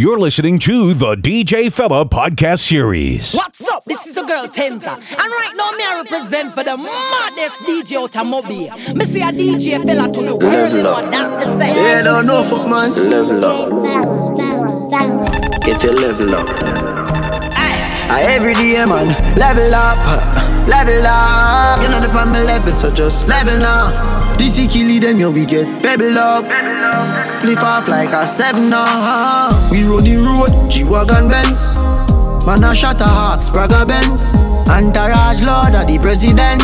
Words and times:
You're 0.00 0.18
listening 0.18 0.58
to 0.60 0.94
the 0.94 1.14
DJ 1.14 1.70
Fella 1.70 2.06
podcast 2.06 2.60
series. 2.60 3.34
What's 3.34 3.60
up? 3.68 3.84
This 3.84 4.06
is 4.06 4.16
your 4.16 4.24
girl 4.24 4.48
Tenza. 4.48 4.94
And 4.94 5.04
right 5.10 5.52
now, 5.54 5.72
me 5.72 5.84
I 5.84 6.00
represent 6.02 6.54
for 6.54 6.64
the 6.64 6.74
maddest 6.78 7.56
DJ 7.68 7.98
out 8.00 8.16
of 8.16 8.48
Me 8.96 9.04
see 9.04 9.20
a 9.20 9.26
DJ 9.26 9.84
Fella 9.84 10.10
to 10.10 10.22
the 10.22 10.36
world. 10.36 10.40
Level 10.40 10.86
up. 10.86 11.02
What 11.02 11.10
that 11.10 11.38
me 11.38 11.44
say. 11.60 11.74
Yeah, 11.76 12.00
no, 12.00 12.22
no, 12.22 12.42
fuck 12.42 12.66
man. 12.66 12.94
Level 13.10 13.44
up. 13.44 13.68
Get 15.66 15.82
your 15.82 15.92
level 15.92 16.34
up. 16.34 16.48
I 18.08 18.22
every 18.22 18.54
day, 18.54 18.82
man. 18.86 19.06
Level 19.36 19.74
up. 19.74 19.98
Level 20.66 21.06
up. 21.06 21.82
You 21.82 21.90
know 21.90 22.00
the 22.00 22.08
on 22.18 22.30
my 22.30 22.42
level, 22.42 22.72
so 22.72 22.90
just 22.90 23.28
level 23.28 23.62
up. 23.62 24.29
This 24.40 24.56
killy 24.72 24.98
them, 24.98 25.20
yo, 25.20 25.30
we 25.30 25.44
get 25.44 25.68
pebble 25.82 26.16
up. 26.16 26.46
Flip 27.42 27.62
off 27.62 27.86
like 27.88 28.08
a 28.08 28.26
seven 28.26 28.70
now. 28.70 29.50
We 29.70 29.84
run 29.84 30.02
the 30.02 30.16
road, 30.16 30.70
G-Wagon 30.70 31.28
Benz. 31.28 31.76
Man, 32.46 32.64
I 32.64 32.72
shot 32.72 33.02
a 33.02 33.04
heart, 33.04 33.42
Sprague 33.42 33.86
Benz. 33.86 34.36
Entourage 34.66 35.42
Lord 35.42 35.74
of 35.76 35.86
the 35.86 35.98
President. 36.00 36.62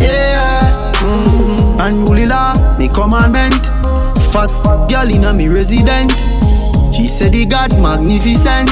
Yeah. 0.00 0.90
Mm-hmm. 1.04 1.80
And 1.84 2.28
Law, 2.30 2.78
me 2.78 2.88
commandment. 2.88 3.66
Fat 4.32 4.48
girl 4.88 5.14
in 5.14 5.24
a 5.24 5.34
me 5.34 5.48
resident. 5.48 6.12
She 6.96 7.06
said 7.06 7.34
he 7.34 7.44
got 7.44 7.76
magnificent. 7.78 8.70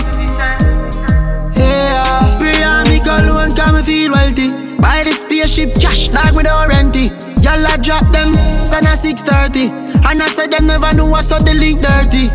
Yeah. 1.61 2.27
Spray 2.29 2.65
on 2.65 2.89
me 2.89 3.01
cologne, 3.01 3.55
can 3.55 3.75
me 3.75 3.83
feel 3.83 4.13
wealthy. 4.13 4.49
Buy 4.81 5.05
the 5.05 5.13
spaceship 5.13 5.75
cash, 5.75 6.11
like 6.11 6.33
without 6.33 6.69
renty. 6.69 7.13
Y'all 7.45 7.61
I 7.61 7.77
drop 7.77 8.09
them, 8.09 8.33
then 8.73 8.89
at 8.89 8.97
6.30 8.97 9.69
And 10.09 10.23
I 10.23 10.27
said 10.27 10.51
them 10.51 10.67
never 10.67 10.93
knew 10.97 11.13
I 11.13 11.21
saw 11.21 11.39
the 11.39 11.53
link 11.53 11.85
dirty. 11.85 12.33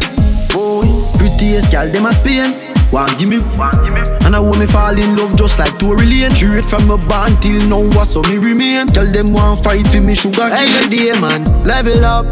Boy, 0.54 0.86
prettiest 1.18 1.72
gal, 1.72 1.90
them 1.90 2.06
a 2.06 2.12
Spain 2.14 2.70
one 2.92 3.06
give 3.20 3.30
me, 3.30 3.38
one 3.54 3.70
give 3.86 3.94
me. 3.94 4.02
And 4.26 4.36
I 4.36 4.40
want 4.40 4.60
me 4.60 4.66
fall 4.66 4.98
in 4.98 5.16
love 5.16 5.38
just 5.38 5.60
like 5.60 5.78
Tory 5.78 6.08
Lane. 6.08 6.34
Straight 6.34 6.66
from 6.66 6.88
my 6.88 6.98
band 7.06 7.42
till 7.42 7.62
now, 7.70 7.86
what 7.86 8.06
so 8.06 8.22
me 8.24 8.38
remain? 8.38 8.88
Tell 8.88 9.06
them 9.06 9.32
one 9.32 9.58
fight 9.62 9.88
for 9.88 10.02
me 10.02 10.16
sugar 10.16 10.50
cane. 10.50 10.58
Every 10.58 10.98
day 10.98 11.14
man, 11.20 11.46
level 11.66 12.04
up, 12.04 12.26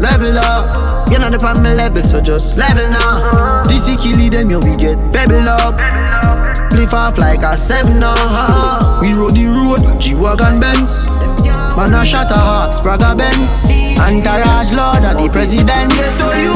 level 0.00 0.38
up. 0.38 1.10
You 1.12 1.18
know 1.18 1.28
the 1.28 1.36
on 1.44 1.62
my 1.62 1.74
level, 1.74 2.02
so 2.02 2.22
just 2.22 2.56
level 2.56 2.88
now. 2.88 3.64
This 3.64 3.86
is 3.86 4.00
killy 4.00 4.30
them, 4.30 4.48
yo, 4.48 4.60
we 4.60 4.76
get 4.76 4.96
pebble 5.12 5.44
up. 5.44 5.76
Flip 6.72 6.92
off 6.94 7.18
like 7.18 7.42
a 7.42 7.54
seven 7.58 8.00
now 8.00 8.16
We 9.02 9.12
run 9.12 9.34
the 9.34 9.44
road, 9.44 10.00
G-Wagon 10.00 10.58
Benz 10.58 11.04
Man 11.76 11.94
a 11.94 12.04
shot 12.04 12.30
a 12.30 12.34
hawk, 12.36 12.72
Sprague 12.72 13.16
Benz. 13.16 13.64
Entourage 13.98 14.72
Lord 14.72 15.04
of 15.08 15.16
the 15.16 15.28
President. 15.32 15.90
Get 15.96 16.12
to 16.20 16.28
you. 16.36 16.52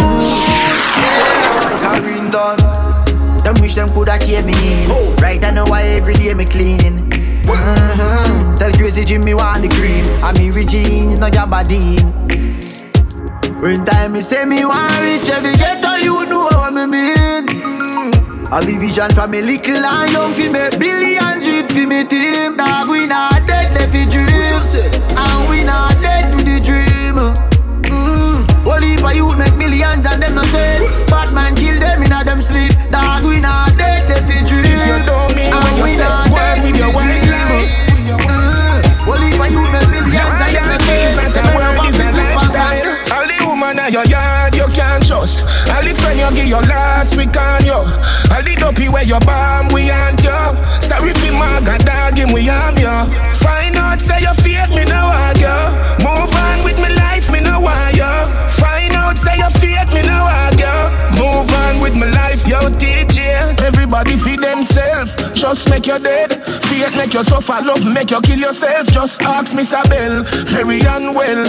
Ring 2.05 2.31
done. 2.31 2.59
Them 3.43 3.55
wish 3.63 3.75
them 3.75 3.89
coulda 3.89 4.19
kept 4.19 4.47
me 4.47 4.53
in. 4.53 4.91
Right 5.23 5.43
I 5.43 5.51
know 5.53 5.65
why 5.65 5.83
every 5.85 6.15
day 6.15 6.35
me 6.35 6.45
clean 6.45 7.09
mm-hmm. 7.09 8.57
Tell 8.57 8.73
Crazy 8.73 9.05
Jimmy 9.05 9.35
want 9.35 9.63
the 9.63 9.69
cream. 9.69 10.05
And 10.23 10.37
me 10.37 10.51
rich 10.51 10.71
jeans, 10.71 11.19
no 11.19 11.31
gabardine 11.31 12.13
When 13.63 13.85
time 13.85 14.13
me 14.13 14.21
say 14.21 14.45
me 14.45 14.67
want 14.67 14.99
rich 15.01 15.31
Every 15.31 15.57
ghetto 15.57 15.95
you 15.95 16.27
know 16.27 16.51
what 16.53 16.75
me 16.75 16.87
mean. 16.87 17.47
I 18.53 18.63
be 18.67 18.77
vision 18.79 19.11
from 19.11 19.31
me 19.31 19.43
little 19.43 19.85
and 19.85 20.13
young 20.13 20.33
fi 20.35 20.49
make 20.49 20.79
billions 20.79 21.45
with 21.45 21.71
fi 21.73 21.87
me 21.87 22.05
team. 22.07 22.57
Dog 22.57 22.89
we 22.89 23.07
not 23.07 23.47
dead, 23.47 23.75
they 23.75 23.91
fi 23.91 24.11
dream 24.11 24.36
Bad 31.11 31.35
man 31.35 31.55
kill 31.55 31.79
them 31.79 32.03
in 32.03 32.13
a 32.13 32.25
them 32.25 32.41
sleep 32.41 32.73
Dog 32.91 33.25
we 33.25 33.41
not 33.41 33.77
dead, 33.77 34.09
they 34.09 34.21
fi 34.27 34.43
dream 34.47 34.65
If 34.65 34.87
you 34.87 34.99
don't 35.07 35.35
mean 35.37 35.53
and 35.53 35.63
what 35.63 35.77
you 35.77 35.85
we 35.85 35.91
say, 35.95 36.05
not 36.05 36.31
go 36.31 36.37
dead 36.37 36.59
and 36.59 36.75
to 36.75 36.91
live 36.91 37.49
the 37.51 37.97
your 38.07 38.19
mm. 38.19 38.57
Only 39.07 39.31
for 39.39 39.47
you 39.47 39.63
make 39.71 39.89
millions 39.91 40.39
and 40.43 40.67
no 40.67 40.77
sell 40.83 41.31
the 41.31 41.43
world 41.55 41.87
is 41.87 41.99
a 41.99 42.11
lifestyle. 42.11 42.87
All 43.15 43.27
the 43.27 43.39
woman 43.47 43.79
in 43.79 43.93
your 43.93 44.05
yard 44.07 44.55
you 44.55 44.67
can't 44.75 45.05
trust. 45.07 45.47
All 45.71 45.83
the 45.83 45.95
friend 45.95 46.19
you 46.19 46.31
give 46.35 46.49
your 46.49 46.63
last 46.63 47.17
week 47.17 47.35
on 47.37 47.65
you. 47.65 47.79
All 48.35 48.43
the 48.43 48.55
dopey 48.59 48.89
where 48.89 49.05
you 49.07 49.19
bomb 49.21 49.69
we 49.75 49.91
aren't 49.91 50.23
you. 50.23 50.39
Sorry 50.83 51.15
for 51.15 51.33
my 51.33 51.63
god 51.63 51.87
dog 51.87 52.19
him 52.19 52.33
we 52.33 52.49
am 52.51 52.75
you. 52.79 52.95
Find 53.39 53.77
out 53.77 54.01
say 54.01 54.21
you 54.23 54.35
fake 54.35 54.71
me 54.71 54.85
no 54.85 55.07
want 55.07 55.39
you. 55.39 56.06
Everybody 63.97 64.23
feed 64.23 64.41
themselves. 64.41 65.17
Just 65.33 65.71
make 65.71 65.87
you 65.87 65.99
dead. 65.99 66.35
Fear 66.69 66.91
make 66.91 67.15
you 67.15 67.23
suffer. 67.25 67.65
Love 67.65 67.91
make 67.91 68.11
you 68.11 68.21
kill 68.21 68.39
yourself. 68.39 68.89
Just 68.89 69.23
ask 69.23 69.57
me 69.57 69.63
Sabel. 69.63 70.23
Very 70.53 70.81
unwell. 70.81 71.47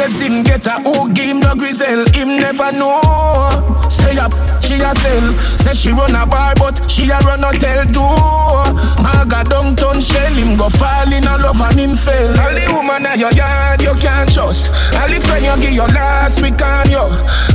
AIDS 0.00 0.20
him 0.20 0.42
get 0.42 0.64
a 0.64 0.80
give 1.12 1.24
him 1.28 1.40
no 1.40 1.54
grizzle. 1.54 2.06
Him 2.16 2.40
never 2.40 2.72
know. 2.72 3.60
Say 3.90 4.16
up, 4.16 4.32
she 4.62 4.80
a 4.80 4.94
sell. 4.94 5.28
Say 5.60 5.74
she 5.74 5.90
run 5.90 6.14
a 6.14 6.24
bar, 6.24 6.54
but 6.56 6.88
she 6.88 7.10
a 7.10 7.18
run 7.20 7.42
hotel 7.42 7.84
too. 7.92 9.02
Maga 9.02 9.44
downtown 9.44 10.00
shell. 10.00 10.32
Him 10.32 10.56
go 10.56 10.70
fall 10.70 11.12
in 11.12 11.26
a 11.26 11.36
love 11.36 11.60
and 11.60 11.78
him 11.78 11.94
fail. 11.94 12.30
All 12.40 12.54
the 12.54 12.64
woman 12.72 13.04
in 13.12 13.20
your 13.20 13.32
yard 13.32 13.82
you 13.82 13.92
can't 14.00 14.32
trust. 14.32 14.72
All 14.96 15.08
the 15.08 15.20
friend 15.20 15.44
you 15.44 15.68
give 15.68 15.74
your 15.74 15.88
last 15.88 16.40
week 16.40 16.62
on 16.62 16.88
you. 16.88 17.04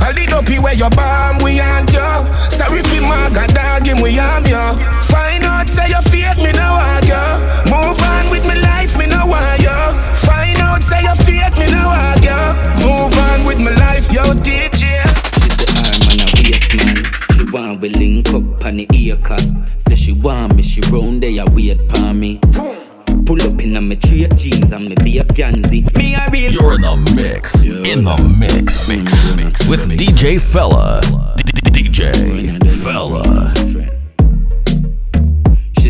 All 0.04 0.14
the 0.14 0.26
dopey 0.28 0.60
where 0.60 0.74
you 0.74 0.88
bomb 0.90 1.42
we 1.42 1.58
aren't 1.58 1.92
you. 1.92 2.50
Sorry 2.50 2.82
for 2.82 3.02
Maga 3.02 3.46
dog 3.52 3.86
him 3.86 4.00
we 4.02 4.18
am 4.36 4.44
you. 4.44 4.84
Find 5.08 5.44
out 5.44 5.68
say 5.68 5.88
you 5.88 6.00
fake 6.02 6.38
me 6.38 6.52
no 6.52 6.68
want 6.76 7.06
you. 7.06 7.24
Move 7.72 8.00
on 8.00 8.30
with 8.30 8.44
me 8.44 8.60
life 8.62 8.96
me 8.98 9.06
no 9.06 9.26
want 9.26 9.60
you. 9.62 9.78
Find 10.26 10.58
out 10.60 10.82
say 10.82 11.02
you 11.02 11.14
fake 11.24 11.56
me 11.58 11.66
no 11.72 11.86
want 11.86 12.22
you. 12.22 12.40
Move 12.84 13.16
on 13.28 13.44
with 13.46 13.58
my 13.58 13.72
life 13.80 14.12
yo 14.12 14.22
DJ. 14.44 15.02
She 15.40 15.50
say 15.50 15.70
her 15.74 15.98
man 16.04 16.20
a 16.20 16.26
waste 16.36 16.74
man. 16.84 17.04
She 17.32 17.44
want 17.50 17.80
we 17.80 17.88
link 17.90 18.28
up 18.30 18.64
on 18.64 18.76
the 18.76 18.86
ear 18.94 19.16
cut. 19.22 19.46
Say 19.88 19.96
she 19.96 20.12
want 20.12 20.54
me, 20.54 20.62
she 20.62 20.80
round 20.92 21.22
there 21.22 21.44
wait 21.52 21.80
for 21.90 22.12
me. 22.12 22.40
Pull 23.24 23.42
up 23.42 23.60
in 23.60 23.76
a 23.76 23.80
me 23.80 23.96
straight 23.96 24.36
jeans 24.36 24.72
and 24.72 24.88
me 24.88 24.94
be 25.02 25.18
a 25.18 25.24
Gansy. 25.24 25.82
Me 25.96 26.14
a 26.14 26.28
real. 26.30 26.52
You're 26.52 26.74
in 26.74 26.82
the 26.82 26.96
mix. 27.16 27.64
In 27.64 28.04
the 28.04 28.36
mix. 28.38 28.88
mix 28.88 29.66
with 29.66 29.88
DJ 29.98 30.40
Fella. 30.40 31.00
DJ 31.72 32.70
Fella. 32.82 33.65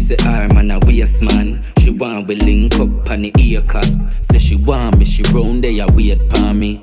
Say 0.06 0.16
her 0.22 0.46
man 0.54 0.70
a 0.70 0.78
waste 0.86 1.22
man. 1.22 1.64
She 1.78 1.90
want 1.90 2.28
we 2.28 2.36
link 2.36 2.74
up 2.76 3.10
on 3.10 3.22
the 3.22 3.32
ear 3.40 3.60
cut. 3.62 3.90
Say 4.30 4.38
she 4.38 4.54
want 4.54 4.98
me, 4.98 5.04
she 5.04 5.24
round 5.34 5.64
there 5.64 5.84
wait 5.94 6.20
for 6.30 6.54
me. 6.54 6.78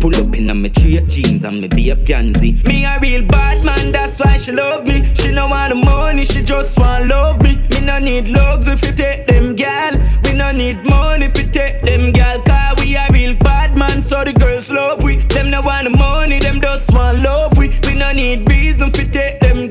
Pull 0.00 0.16
up 0.16 0.34
in 0.36 0.50
a 0.50 0.54
me 0.54 0.68
straight 0.70 1.06
jeans 1.06 1.44
and 1.44 1.60
me 1.60 1.68
be 1.68 1.90
a 1.90 1.94
Gansy. 1.94 2.66
Me 2.66 2.84
a 2.84 2.98
real 3.00 3.24
bad 3.26 3.64
man, 3.64 3.92
that's 3.92 4.18
why 4.18 4.36
she 4.36 4.50
love 4.50 4.84
me. 4.84 5.14
She 5.14 5.32
no 5.32 5.48
want 5.48 5.68
the 5.68 5.76
money, 5.76 6.24
she 6.24 6.42
just 6.42 6.76
want 6.76 7.06
love 7.06 7.40
me. 7.42 7.54
Me 7.70 7.86
no 7.86 8.00
need 8.00 8.26
love 8.26 8.66
if 8.66 8.84
you 8.84 8.92
take 8.92 9.28
them 9.28 9.54
gal. 9.54 9.92
We 10.24 10.36
no 10.36 10.50
need 10.50 10.82
money 10.82 11.26
if 11.26 11.38
you 11.38 11.48
take 11.48 11.80
them 11.82 12.10
gal. 12.10 12.42
Cause 12.42 12.82
we 12.82 12.96
a 12.96 13.06
real 13.12 13.36
bad 13.36 13.78
man, 13.78 14.02
so 14.02 14.24
the 14.24 14.32
girls 14.32 14.68
love 14.68 15.04
we. 15.04 15.18
Them 15.28 15.50
no 15.50 15.62
want 15.62 15.84
the 15.84 15.96
money, 15.96 16.40
them 16.40 16.60
just 16.60 16.90
want 16.90 17.22
love 17.22 17.56
we. 17.56 17.68
We 17.86 17.96
no 17.96 18.10
need 18.10 18.48
reason 18.48 18.88
if 18.88 18.98
you 18.98 19.08
take 19.08 19.38
them 19.38 19.61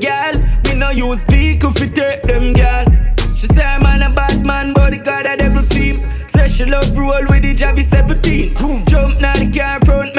no 0.94 1.08
use 1.12 1.24
vehicle 1.26 1.72
if 1.72 1.80
you 1.80 1.90
take 1.90 2.22
them 2.24 2.54
gal. 2.54 2.86
She 3.36 3.48
say 3.48 3.64
I'm 3.64 4.02
a 4.02 4.14
bad 4.14 4.46
man, 4.46 4.74
but 4.74 4.92
the 4.92 5.00
God 5.00 5.26
a 5.26 5.38
devil 5.38 5.64
theme. 5.64 5.98
Say 6.28 6.48
she 6.48 6.66
love 6.66 6.98
roll 6.98 7.26
with 7.30 7.44
the 7.44 7.54
Javi 7.56 7.84
17. 7.84 8.86
Jump 8.86 9.22
now 9.22 9.34
the 9.34 9.50
car 9.52 9.80
front, 9.86 10.16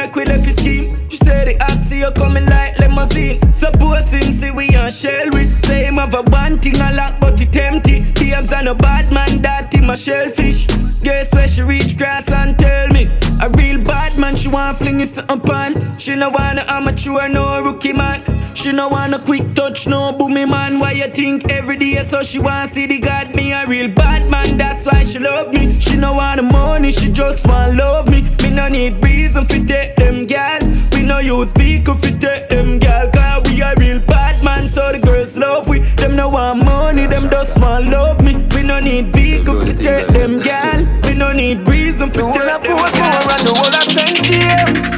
oxy 1.92 1.98
you 1.98 2.10
coming 2.12 2.46
like 2.46 2.78
limousine. 2.78 3.38
Suppose 3.54 4.10
him 4.10 4.32
see 4.32 4.50
we 4.50 4.68
on 4.76 4.90
shell 4.90 5.30
with. 5.32 5.64
Say 5.66 5.84
him 5.84 5.94
have 5.94 6.14
a 6.14 6.22
one 6.30 6.58
thing 6.58 6.76
a 6.76 6.92
lot, 6.92 7.20
but 7.20 7.40
it 7.40 7.54
empty. 7.56 8.02
DMs 8.14 8.52
and 8.52 8.68
a 8.68 8.74
bad 8.74 9.12
man, 9.12 9.42
that 9.42 9.72
him 9.74 9.90
a 9.90 9.96
shellfish. 9.96 10.66
Guess 11.02 11.32
where 11.32 11.48
she 11.48 11.62
reach 11.62 11.96
grass 11.96 12.30
and 12.30 12.58
tell 12.58 12.88
me. 12.88 13.10
A 13.42 13.50
real 13.50 13.82
bad 13.82 14.18
man, 14.18 14.36
she 14.36 14.48
want 14.48 14.78
fling 14.78 15.00
it 15.00 15.10
something 15.10 15.40
pan. 15.40 15.98
She 15.98 16.14
no 16.14 16.30
want 16.30 16.58
a 16.58 16.72
amateur, 16.72 17.28
no 17.28 17.62
rookie 17.62 17.92
man. 17.92 18.22
She 18.54 18.70
no 18.70 18.88
want 18.88 19.14
a 19.14 19.18
quick 19.18 19.54
touch, 19.54 19.86
no 19.86 20.12
boomy 20.12 20.48
man. 20.48 20.78
Why 20.78 20.92
you 20.92 21.08
think 21.08 21.50
every 21.50 21.76
day 21.76 22.04
so 22.06 22.22
she 22.22 22.38
want 22.38 22.72
see 22.72 22.86
the 22.86 23.00
God? 23.00 23.34
Me 23.34 23.52
a 23.52 23.66
real 23.66 23.90
bad 23.90 24.30
man, 24.30 24.56
that's 24.56 24.86
why 24.86 25.02
she 25.04 25.18
love 25.18 25.52
me. 25.52 25.78
She 25.80 25.96
no 25.96 26.14
the 26.36 26.42
money, 26.42 26.92
she 26.92 27.10
just 27.10 27.46
want 27.46 27.76
love 27.76 28.08
me. 28.08 28.22
Me 28.42 28.54
no 28.54 28.68
need 28.68 29.02
reason 29.02 29.44
fi 29.44 29.64
take 29.64 29.96
them 29.96 30.26
gal. 30.26 30.60
We 31.02 31.08
no 31.08 31.18
use 31.18 31.50
vehicle 31.50 31.96
fi 31.96 32.10
take 32.16 32.48
them 32.48 32.78
gal. 32.78 33.10
Cause 33.10 33.42
we 33.50 33.60
a 33.60 33.74
real 33.76 33.98
bad 34.06 34.40
man, 34.44 34.68
so 34.68 34.92
the 34.92 35.00
girls 35.00 35.36
love 35.36 35.68
we. 35.68 35.80
Them 35.96 36.14
no 36.14 36.28
want 36.28 36.64
money, 36.64 37.06
them 37.06 37.28
just 37.28 37.58
want 37.58 37.86
love 37.90 38.22
me. 38.22 38.36
We 38.54 38.62
no 38.62 38.78
need 38.78 39.12
vehicle 39.12 39.66
fi 39.66 39.72
take 39.72 40.06
them 40.06 40.38
gal. 40.38 40.86
We 41.02 41.18
no 41.18 41.32
need 41.32 41.68
reason 41.68 42.12
fi 42.12 42.20
take 42.20 42.62
them 42.62 42.78
gal. 42.94 43.30
and 43.34 43.46
the 43.48 43.52
whole 43.52 43.74
of 43.74 43.88
St. 43.90 44.22
James. 44.22 44.94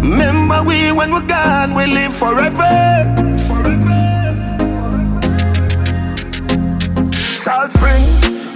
Remember 0.00 0.62
we 0.62 0.92
when 0.92 1.12
we're 1.12 1.26
gone, 1.26 1.74
we 1.74 1.84
live 1.84 2.14
forever. 2.16 2.72
Salt 7.12 7.70
Spring, 7.72 8.02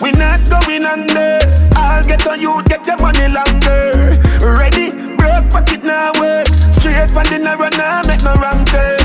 we 0.00 0.10
not 0.12 0.40
going 0.48 0.86
under. 0.86 1.38
I'll 1.76 2.02
get 2.06 2.26
on 2.26 2.40
you, 2.40 2.62
get 2.64 2.86
your 2.86 2.96
money 2.96 3.28
longer. 3.28 4.16
Ready, 4.40 5.01
broke 5.42 5.50
pocket 5.50 5.84
now 5.84 6.12
work. 6.18 6.46
Straight 6.48 7.10
from 7.10 7.24
the 7.24 7.38
narrow 7.38 7.68
now, 7.70 8.02
make 8.06 8.22
no 8.22 8.34
wrong 8.34 8.64
turn. 8.66 9.01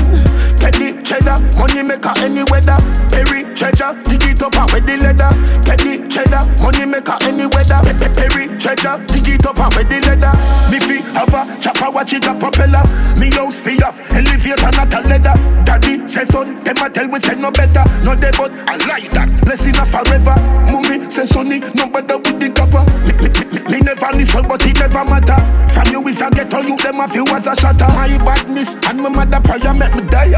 Cheddar, 1.08 1.40
money 1.56 1.82
maker 1.82 2.12
any 2.20 2.44
weather. 2.52 2.76
Perry 3.08 3.40
treasure, 3.56 3.96
dig 4.04 4.28
it 4.28 4.42
up 4.42 4.52
and 4.60 4.70
with 4.76 4.84
the 4.84 5.00
leather. 5.00 5.32
Teddy 5.64 6.04
cheddar, 6.04 6.44
money 6.60 6.84
maker 6.84 7.16
any 7.24 7.48
weather. 7.48 7.80
Perry 8.12 8.44
treasure, 8.60 9.00
dig 9.08 9.40
it 9.40 9.46
up 9.46 9.56
and 9.56 9.72
with 9.72 9.88
the 9.88 10.04
leather. 10.04 10.36
Me 10.68 10.76
fi 10.76 11.00
have 11.16 11.32
a 11.32 11.48
chopper, 11.64 11.90
watch 11.90 12.12
it 12.12 12.28
a 12.28 12.34
propeller. 12.36 12.84
Me 13.16 13.32
house 13.32 13.58
fi 13.58 13.80
off, 13.80 13.96
elevator 14.12 14.68
not 14.76 14.92
a 14.92 15.00
leather. 15.08 15.32
Daddy 15.64 16.06
say 16.06 16.26
son, 16.28 16.62
them 16.62 16.76
a 16.76 16.90
tell 16.90 17.08
we 17.08 17.20
say 17.20 17.40
no 17.40 17.50
better. 17.52 17.88
No 18.04 18.14
they 18.14 18.30
but 18.36 18.52
I 18.68 18.76
like 18.84 19.08
that. 19.16 19.32
Blessing 19.48 19.80
a 19.80 19.86
forever. 19.88 20.36
Mummy 20.68 21.08
say 21.08 21.24
sonny, 21.24 21.60
no 21.72 21.88
better 21.88 22.18
with 22.20 22.36
the 22.36 22.52
copper. 22.52 22.84
Me, 23.08 23.16
me, 23.16 23.32
me, 23.32 23.60
me 23.64 23.80
never 23.80 24.12
listen, 24.12 24.46
but 24.46 24.60
it 24.60 24.76
never 24.76 25.04
matter. 25.08 25.40
From 25.72 25.88
you 25.88 26.06
is 26.08 26.20
a 26.20 26.28
ghetto, 26.28 26.60
you 26.60 26.76
them 26.76 27.00
a 27.00 27.08
few 27.08 27.24
as 27.28 27.46
a 27.46 27.56
shatter. 27.56 27.88
My 27.96 28.12
badness 28.20 28.76
and 28.84 29.00
my 29.00 29.08
mother 29.08 29.40
prayer 29.40 29.72
make 29.72 29.94
me 29.96 30.04
die. 30.10 30.36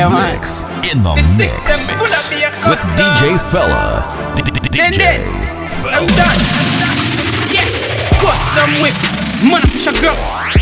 Yeah, 0.00 0.32
mix. 0.32 0.62
Man. 0.62 0.84
In 0.88 1.02
the, 1.02 1.14
the 1.14 1.26
mix. 1.36 1.90
With 2.64 2.80
DJ 2.96 3.36
Fella. 3.52 4.34
DJ 4.72 5.68
Fella. 5.68 5.96
I'm 5.96 6.06
done. 6.16 6.40
Custom 8.20 8.82
whip, 8.82 8.94
man 9.42 9.62
a 9.64 9.66
push 9.66 9.86
a 9.86 9.92
girl 10.00 10.16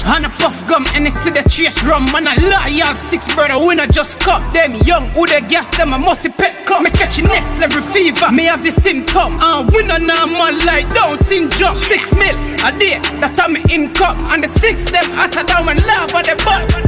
And 0.06 0.26
a 0.26 0.30
puff 0.30 0.66
gum. 0.68 0.86
And 0.94 1.06
it's 1.06 1.26
in 1.26 1.34
the 1.34 1.42
chase 1.42 1.82
rum. 1.82 2.04
Man 2.06 2.26
a 2.26 2.34
loyal 2.48 2.94
six 2.94 3.32
brother. 3.34 3.64
Winner 3.64 3.86
just 3.86 4.18
cup 4.20 4.52
Them 4.52 4.74
young 4.82 5.10
who 5.10 5.26
they 5.26 5.40
gas 5.40 5.68
them 5.76 5.92
a 5.92 5.98
musty 5.98 6.30
pet 6.30 6.66
cup 6.66 6.82
Me 6.82 6.90
catch 6.90 7.20
next 7.20 7.50
level 7.58 7.82
fever, 7.82 8.30
me 8.30 8.44
have 8.44 8.62
the 8.62 8.70
symptom. 8.70 9.36
And 9.40 9.70
winner 9.72 9.98
now 9.98 10.26
man 10.26 10.64
like 10.66 10.88
down 10.90 11.18
sing 11.24 11.50
just 11.50 11.82
Six 11.82 12.14
mil 12.14 12.36
a 12.64 12.70
day, 12.78 12.98
that 13.20 13.34
time 13.34 13.52
me 13.52 13.62
income 13.70 14.18
And 14.30 14.42
the 14.42 14.48
six 14.60 14.78
them 14.90 15.10
hotter 15.12 15.44
down 15.44 15.68
and 15.68 15.82
laugh 15.84 16.14
at 16.14 16.26
the 16.26 16.36
butt 16.44 16.87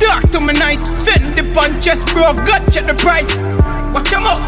dark 0.00 0.30
to 0.32 0.40
me 0.40 0.52
nice 0.54 0.82
Fend 1.04 1.36
the 1.38 1.44
punches 1.54 2.02
bro, 2.12 2.34
gut 2.34 2.72
check 2.72 2.84
the 2.84 2.94
price 2.94 3.30
Watch 3.94 4.10
them 4.10 4.24
up 4.24 4.40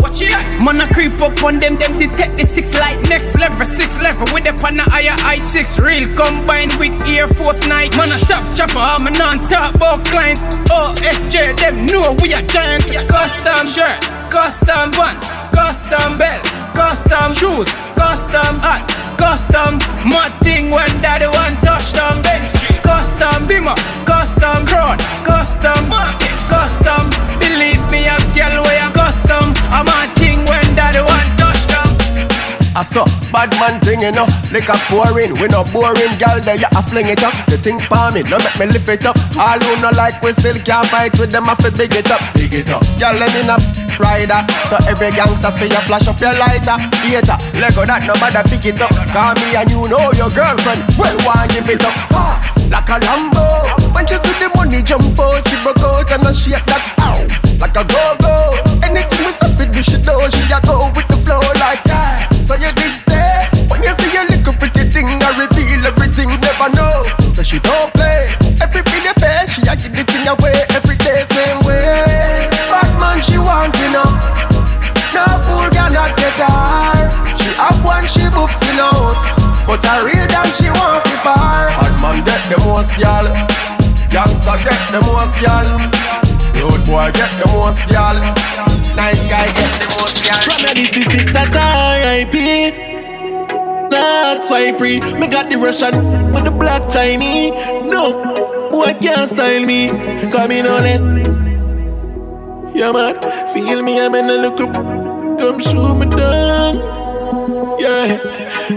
Watch 0.00 0.22
it. 0.22 0.30
Man, 0.64 0.80
I 0.80 0.88
creep 0.92 1.20
up 1.20 1.42
on 1.42 1.58
them, 1.60 1.76
them 1.76 1.98
detect 1.98 2.38
the 2.38 2.44
six 2.44 2.72
light. 2.74 3.00
Next 3.08 3.34
level, 3.36 3.64
six 3.64 3.94
level 4.00 4.26
with 4.32 4.44
the 4.44 4.54
pan 4.54 4.78
higher 4.78 5.16
i6. 5.26 5.82
Real 5.82 6.06
combined 6.14 6.74
with 6.78 6.94
Air 7.08 7.28
Force 7.28 7.60
Night. 7.66 7.96
Man, 7.96 8.12
a 8.12 8.18
top 8.26 8.44
chopper, 8.56 8.78
I'm 8.78 9.06
a 9.06 9.10
non 9.10 9.42
top 9.42 9.74
about 9.74 10.04
client. 10.06 10.38
OSJ, 10.70 11.58
them 11.58 11.86
know 11.86 12.16
we 12.22 12.32
are 12.32 12.42
giant. 12.46 12.84
Custom 13.08 13.66
shirt, 13.66 14.00
custom 14.30 14.92
pants, 14.92 15.28
custom 15.52 16.16
belt, 16.16 16.44
custom 16.74 17.34
shoes, 17.34 17.68
custom 17.98 18.54
hat, 18.62 18.86
custom 19.18 19.78
mud 20.08 20.32
thing 20.40 20.70
when 20.70 20.88
daddy 21.02 21.26
want 21.26 21.58
touchdown 21.64 22.22
bench. 22.22 22.48
Custom 22.82 23.46
bimmer, 23.46 23.76
custom 24.06 24.17
custom 24.66 25.88
market, 25.88 26.34
custom. 26.48 27.10
Believe 27.38 27.82
me, 27.90 28.06
a 28.06 28.16
girl 28.34 28.62
where 28.64 28.82
you 28.82 28.92
custom. 28.92 29.52
I'm 29.70 29.86
a 29.86 30.14
thing 30.16 30.44
when 30.46 30.64
daddy 30.74 31.00
want 31.00 31.28
touchdown. 31.38 31.90
I 32.74 32.82
saw 32.82 33.04
bad 33.32 33.50
man 33.60 33.80
thing, 33.80 34.00
you 34.00 34.12
know, 34.12 34.26
like 34.52 34.68
a 34.68 34.76
pouring. 34.88 35.34
We 35.40 35.48
no 35.48 35.64
boring, 35.64 36.14
gal, 36.18 36.40
there 36.40 36.56
you 36.56 36.70
a 36.72 36.82
fling 36.82 37.08
it 37.08 37.22
up. 37.22 37.34
The 37.46 37.58
thing 37.58 37.78
palm 37.90 38.16
it, 38.16 38.28
no 38.28 38.38
make 38.38 38.58
me 38.58 38.66
lift 38.66 38.88
it 38.88 39.06
up. 39.06 39.16
All 39.36 39.58
who 39.58 39.80
no 39.82 39.90
like, 39.90 40.22
we 40.22 40.32
still 40.32 40.58
can't 40.64 40.86
fight 40.88 41.18
with 41.18 41.30
them. 41.30 41.48
I 41.48 41.54
fi 41.54 41.70
big 41.70 41.94
it 41.94 42.10
up, 42.10 42.20
big 42.34 42.54
it 42.54 42.70
up. 42.70 42.82
Gal, 42.98 43.14
let 43.14 43.32
me 43.34 43.46
know 43.46 43.77
rider. 43.98 44.40
So 44.66 44.78
every 44.86 45.10
gangster 45.12 45.50
for 45.50 45.66
you 45.66 45.82
flash 45.86 46.08
up 46.08 46.18
your 46.20 46.34
lighter. 46.34 46.78
Hater, 47.04 47.38
Lego 47.58 47.84
that 47.84 48.06
no 48.06 48.14
matter 48.22 48.42
pick 48.48 48.64
it 48.66 48.80
up. 48.80 48.94
Call 49.12 49.34
me 49.42 49.58
and 49.58 49.68
you 49.70 49.84
know 49.90 50.10
your 50.14 50.30
girlfriend. 50.30 50.82
Well, 50.96 51.16
one 51.26 51.48
give 51.50 51.68
it 51.68 51.84
up 51.84 51.94
fast 52.08 52.70
like 52.70 52.88
a 52.88 52.98
Lambo. 53.02 53.68
When 53.94 54.06
she 54.06 54.16
see 54.16 54.34
the 54.38 54.48
money 54.54 54.82
jump 54.82 55.18
out, 55.18 55.42
she 55.46 55.56
broke 55.62 55.82
out 55.82 56.10
and 56.10 56.26
I 56.26 56.32
shake 56.32 56.64
that 56.66 56.82
ow 57.02 57.48
like 57.58 57.76
a 57.76 57.84
go 57.84 58.02
go. 58.22 58.34
Anything 58.86 59.26
we 59.26 59.32
do, 59.34 59.82
she 59.82 59.98
do. 60.02 60.14
She 60.30 60.42
a 60.50 60.58
go 60.62 60.90
with 60.94 61.06
the 61.08 61.18
flow 61.22 61.42
like 61.58 61.82
that. 61.86 62.30
So 62.34 62.54
you 62.54 62.70
did 62.74 62.94
stay 62.94 63.46
when 63.68 63.82
you 63.82 63.92
see 63.94 64.10
your 64.14 64.26
little 64.26 64.54
pretty 64.54 64.90
thing. 64.90 65.06
I 65.06 65.30
reveal 65.38 65.86
everything, 65.86 66.28
never 66.40 66.70
know. 66.74 67.06
So 67.34 67.42
she 67.42 67.58
don't 67.58 67.92
play. 67.94 68.34
Every 68.62 68.82
bill 68.82 69.04
you 69.04 69.14
pay, 69.18 69.46
she 69.46 69.62
a 69.66 69.74
give 69.76 69.94
the 69.94 70.02
thing 70.06 70.26
away 70.26 70.66
every 70.74 70.96
day, 70.96 71.22
same 71.26 71.57
man 73.18 73.24
she 73.26 73.38
want, 73.38 73.74
you 73.78 73.90
know. 73.90 74.06
No 75.14 75.24
fool 75.42 75.66
cannot 75.74 76.16
get 76.16 76.38
her. 76.38 77.10
She 77.36 77.50
up 77.58 77.74
one, 77.84 78.06
she 78.06 78.22
boops 78.30 78.62
in 78.70 78.78
out. 78.78 79.18
But 79.66 79.84
a 79.84 80.04
real 80.06 80.26
damn 80.28 80.46
she 80.54 80.70
want 80.70 81.02
fi 81.04 81.16
bar. 81.24 81.68
Bad 81.74 81.94
man 82.00 82.24
get 82.24 82.42
the 82.48 82.58
most 82.64 82.96
gal. 82.96 83.26
Youngster 84.10 84.58
get 84.62 84.80
the 84.94 85.00
most 85.06 85.38
gal. 85.40 85.66
Road 86.54 86.82
boy 86.86 87.10
get 87.12 87.30
the 87.42 87.48
most 87.52 87.88
gal. 87.88 88.14
Nice 88.94 89.26
guy 89.26 89.46
get 89.46 89.72
the 89.82 89.88
most 89.98 90.22
gal. 90.24 90.42
From 90.46 90.62
the 90.62 90.72
DC6 90.78 91.32
that 91.32 91.50
R.I.P. 91.54 92.36
Not 93.90 94.44
swipe 94.44 94.78
free. 94.78 95.00
Me 95.18 95.26
got 95.26 95.50
the 95.50 95.56
Russian 95.56 96.32
with 96.32 96.44
the 96.44 96.50
black 96.50 96.88
Chinese. 96.88 97.52
No, 97.84 98.70
boy 98.70 98.94
can't 99.00 99.28
style 99.28 99.64
me. 99.66 99.88
Coming 100.30 100.66
on 100.66 100.84
it. 100.86 101.47
Yeah, 102.74 102.92
man, 102.92 103.14
feel 103.48 103.82
me, 103.82 104.00
I'm 104.00 104.14
in 104.14 104.26
a 104.26 104.46
up. 104.46 104.58
Come 105.38 105.60
show 105.60 105.94
me 105.94 106.06
down. 106.06 106.76
Yeah, 107.80 108.18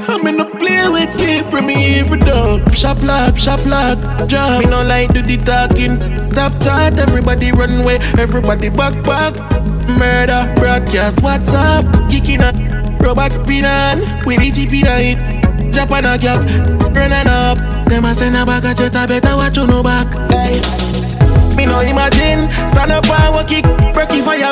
I'm 0.07 0.25
in 0.27 0.39
a 0.39 0.45
play 0.45 0.87
with 0.89 1.11
people, 1.17 1.61
me 1.61 1.99
every 1.99 2.19
dog. 2.19 2.73
Shop 2.73 3.01
lock, 3.03 3.37
shop 3.37 3.65
lock, 3.65 4.27
job. 4.27 4.63
Me 4.63 4.69
no 4.69 4.83
like 4.83 5.13
do 5.13 5.21
the 5.21 5.37
talking. 5.37 5.99
Stop 6.31 6.53
chat, 6.61 6.97
everybody 6.97 7.51
run 7.51 7.81
away, 7.81 7.97
everybody 8.17 8.69
back 8.69 8.93
back. 9.03 9.35
Murder, 9.87 10.51
broadcast, 10.55 11.21
what's 11.21 11.49
up? 11.49 11.85
Kicking 12.09 12.41
up, 12.41 12.55
robot 13.01 13.31
pinan, 13.45 14.25
with 14.25 14.39
the 14.39 14.51
GP 14.51 14.83
night. 14.83 15.73
Japan 15.73 16.05
a 16.05 16.17
gap, 16.17 16.43
running 16.95 17.27
up. 17.27 17.57
Them 17.87 18.05
a 18.05 18.15
send 18.15 18.35
a 18.35 18.41
of 18.41 18.77
jet, 18.77 18.95
I 18.95 19.05
better 19.05 19.35
watch 19.35 19.57
you 19.57 19.67
no 19.67 19.83
back. 19.83 20.07
Hey. 20.31 21.10
No 21.71 21.79
imagine. 21.79 22.51
Stand 22.67 22.91
up 22.91 23.07
and 23.07 23.31
walk 23.31 23.51
it 23.55 23.63
Breaky 23.95 24.19
fire. 24.19 24.51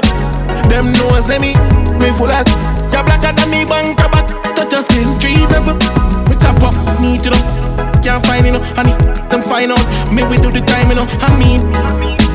Them 0.72 0.96
know 0.96 1.12
say 1.20 1.36
me 1.36 1.52
Me 2.00 2.16
full 2.16 2.32
as. 2.32 2.48
You 2.96 3.04
blacker 3.04 3.36
than 3.36 3.52
me 3.52 3.66
bank 3.68 4.00
back 4.00 4.32
Touch 4.56 4.72
your 4.72 4.84
skin. 4.88 5.20
Trees 5.20 5.52
every 5.52 5.76
Me 6.32 6.40
chop 6.40 6.64
up 6.64 6.76
Me 7.04 7.20
to 7.20 7.30
them 7.36 7.44
Can't 8.00 8.26
find 8.26 8.46
you 8.48 8.54
know 8.56 8.64
And 8.80 8.88
if 8.88 8.98
them 9.28 9.44
find 9.44 9.72
out 9.72 9.84
Me 10.16 10.24
we 10.32 10.38
do 10.40 10.50
the 10.50 10.64
time 10.64 10.88
you 10.90 10.96
know 10.96 11.08
I 11.20 11.28
mean. 11.36 11.60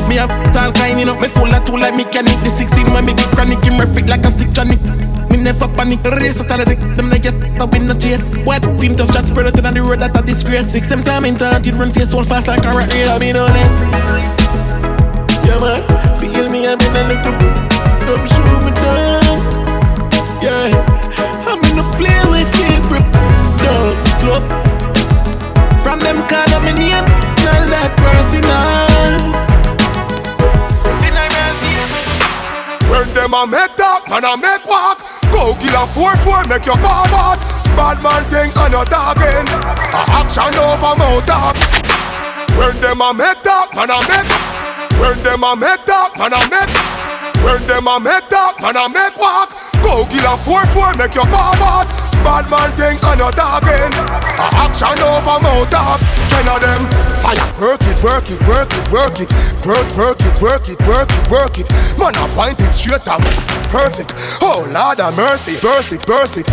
Me 0.04 0.16
have 0.20 0.28
all 0.54 0.70
kind, 0.72 1.00
you 1.00 1.06
know 1.06 1.18
Me 1.18 1.28
full 1.28 1.48
of 1.48 1.64
tool 1.64 1.80
like 1.80 1.96
mechanic. 1.96 2.36
The 2.44 2.50
16 2.50 2.92
when 2.92 3.06
me 3.06 3.14
get 3.14 3.28
chronic 3.32 3.64
In 3.64 3.78
my 3.80 3.86
freak 3.86 4.06
like 4.06 4.26
a 4.26 4.30
stick 4.30 4.52
Johnny 4.52 4.76
Me 5.32 5.40
never 5.40 5.66
panic 5.66 6.04
Race 6.04 6.40
out 6.40 6.50
all 6.50 6.60
of 6.60 6.68
the 6.68 6.76
Them 6.94 7.08
like 7.08 7.22
get 7.22 7.34
I 7.58 7.64
win 7.64 7.86
no 7.86 7.96
chase. 7.96 8.28
What? 8.44 8.60
Film 8.78 8.96
tough 8.96 9.12
shots 9.14 9.28
spread 9.30 9.46
out 9.46 9.64
on 9.64 9.72
the 9.72 9.80
road 9.80 10.00
That 10.00 10.14
a 10.14 10.20
disgrace. 10.20 10.70
Six 10.70 10.88
them 10.88 11.02
time 11.02 11.24
in 11.24 11.36
time 11.36 11.64
It 11.64 11.72
run 11.72 11.90
face 11.90 12.12
all 12.12 12.24
fast 12.24 12.48
like 12.48 12.64
a 12.64 12.76
rat 12.76 12.92
I 12.92 13.18
mean 13.18 13.32
no 13.32 13.46
left 13.46 14.33
yeah, 15.54 15.60
man. 15.60 16.18
Feel 16.18 16.50
me, 16.50 16.66
I'm 16.66 16.80
in 16.80 16.96
a 16.96 17.02
little. 17.08 17.32
Come 18.06 18.26
show 18.26 18.54
me 18.64 18.72
down. 18.74 19.38
Yeah. 20.42 20.74
I'm 21.46 21.62
in 21.70 21.78
a 21.78 21.86
play 21.96 22.20
with 22.30 22.48
people. 22.54 23.02
Dog, 23.62 23.96
slow. 24.20 24.40
From 25.82 26.00
them 26.00 26.26
call 26.28 26.60
me 26.60 26.72
name. 26.72 27.06
Tell 27.42 27.64
that 27.70 27.92
personal. 27.96 29.34
When 32.90 33.12
them 33.14 33.34
a 33.34 33.46
make 33.46 33.76
talk, 33.76 34.08
man 34.08 34.24
a 34.24 34.36
make 34.36 34.64
walk. 34.66 34.98
Go 35.32 35.56
kill 35.58 35.82
a 35.82 35.86
four 35.86 36.14
four, 36.18 36.44
make 36.44 36.64
your 36.64 36.76
bar 36.76 37.06
out. 37.10 37.40
Bad 37.74 38.00
man 38.02 38.22
thing 38.30 38.52
and 38.54 38.74
a 38.74 38.84
talking. 38.84 39.46
A 39.90 40.02
action 40.14 40.54
over 40.54 40.94
mouth 40.94 41.26
talk. 41.26 41.56
When 42.56 42.80
them 42.80 43.00
a 43.00 43.12
make 43.12 43.42
talk, 43.42 43.74
man 43.74 43.90
a 43.90 43.98
make. 44.08 44.53
When 45.04 45.22
them 45.22 45.44
a 45.44 45.54
make 45.54 45.84
talk, 45.84 46.16
man 46.16 46.32
a 46.32 46.40
make. 46.48 46.72
When 47.44 47.60
them 47.68 47.88
a 47.88 48.00
make 48.00 48.26
talk, 48.32 48.58
man 48.58 48.74
a 48.74 48.88
make 48.88 49.12
walk. 49.20 49.52
Go 49.84 50.08
kill 50.08 50.24
a 50.24 50.32
4-4, 50.40 50.96
make 50.96 51.14
your 51.14 51.28
bar 51.28 51.52
bad. 51.60 51.84
Bad 52.24 52.48
man 52.48 52.72
thing 52.72 52.96
and 53.04 53.20
a 53.20 53.28
talking. 53.28 53.92
A 54.40 54.48
action 54.64 54.96
over 55.04 55.36
mouth 55.44 55.68
talk. 55.68 56.00
Ten 56.32 56.48
of 56.48 56.56
them 56.64 56.88
fire. 57.20 57.36
Work 57.60 57.84
it, 57.84 58.00
work 58.02 58.30
it, 58.32 58.40
work 58.48 58.72
it, 58.72 58.86
work 58.88 59.20
it. 59.20 59.28
Work, 59.68 59.88
work 59.92 60.20
it, 60.24 60.40
work 60.40 60.68
it, 60.72 60.80
work 60.88 61.10
it, 61.12 61.30
work 61.30 61.58
it. 61.60 61.68
Man, 62.00 62.16
I 62.16 62.24
point 62.32 62.60
it 62.64 62.72
straight 62.72 63.06
up. 63.06 63.20
Perfect. 63.68 64.14
Oh 64.40 64.64
Lord 64.72 65.00
of 65.00 65.14
mercy, 65.16 65.60
burst 65.60 65.92
it, 65.92 66.06
burst 66.06 66.38
it. 66.38 66.48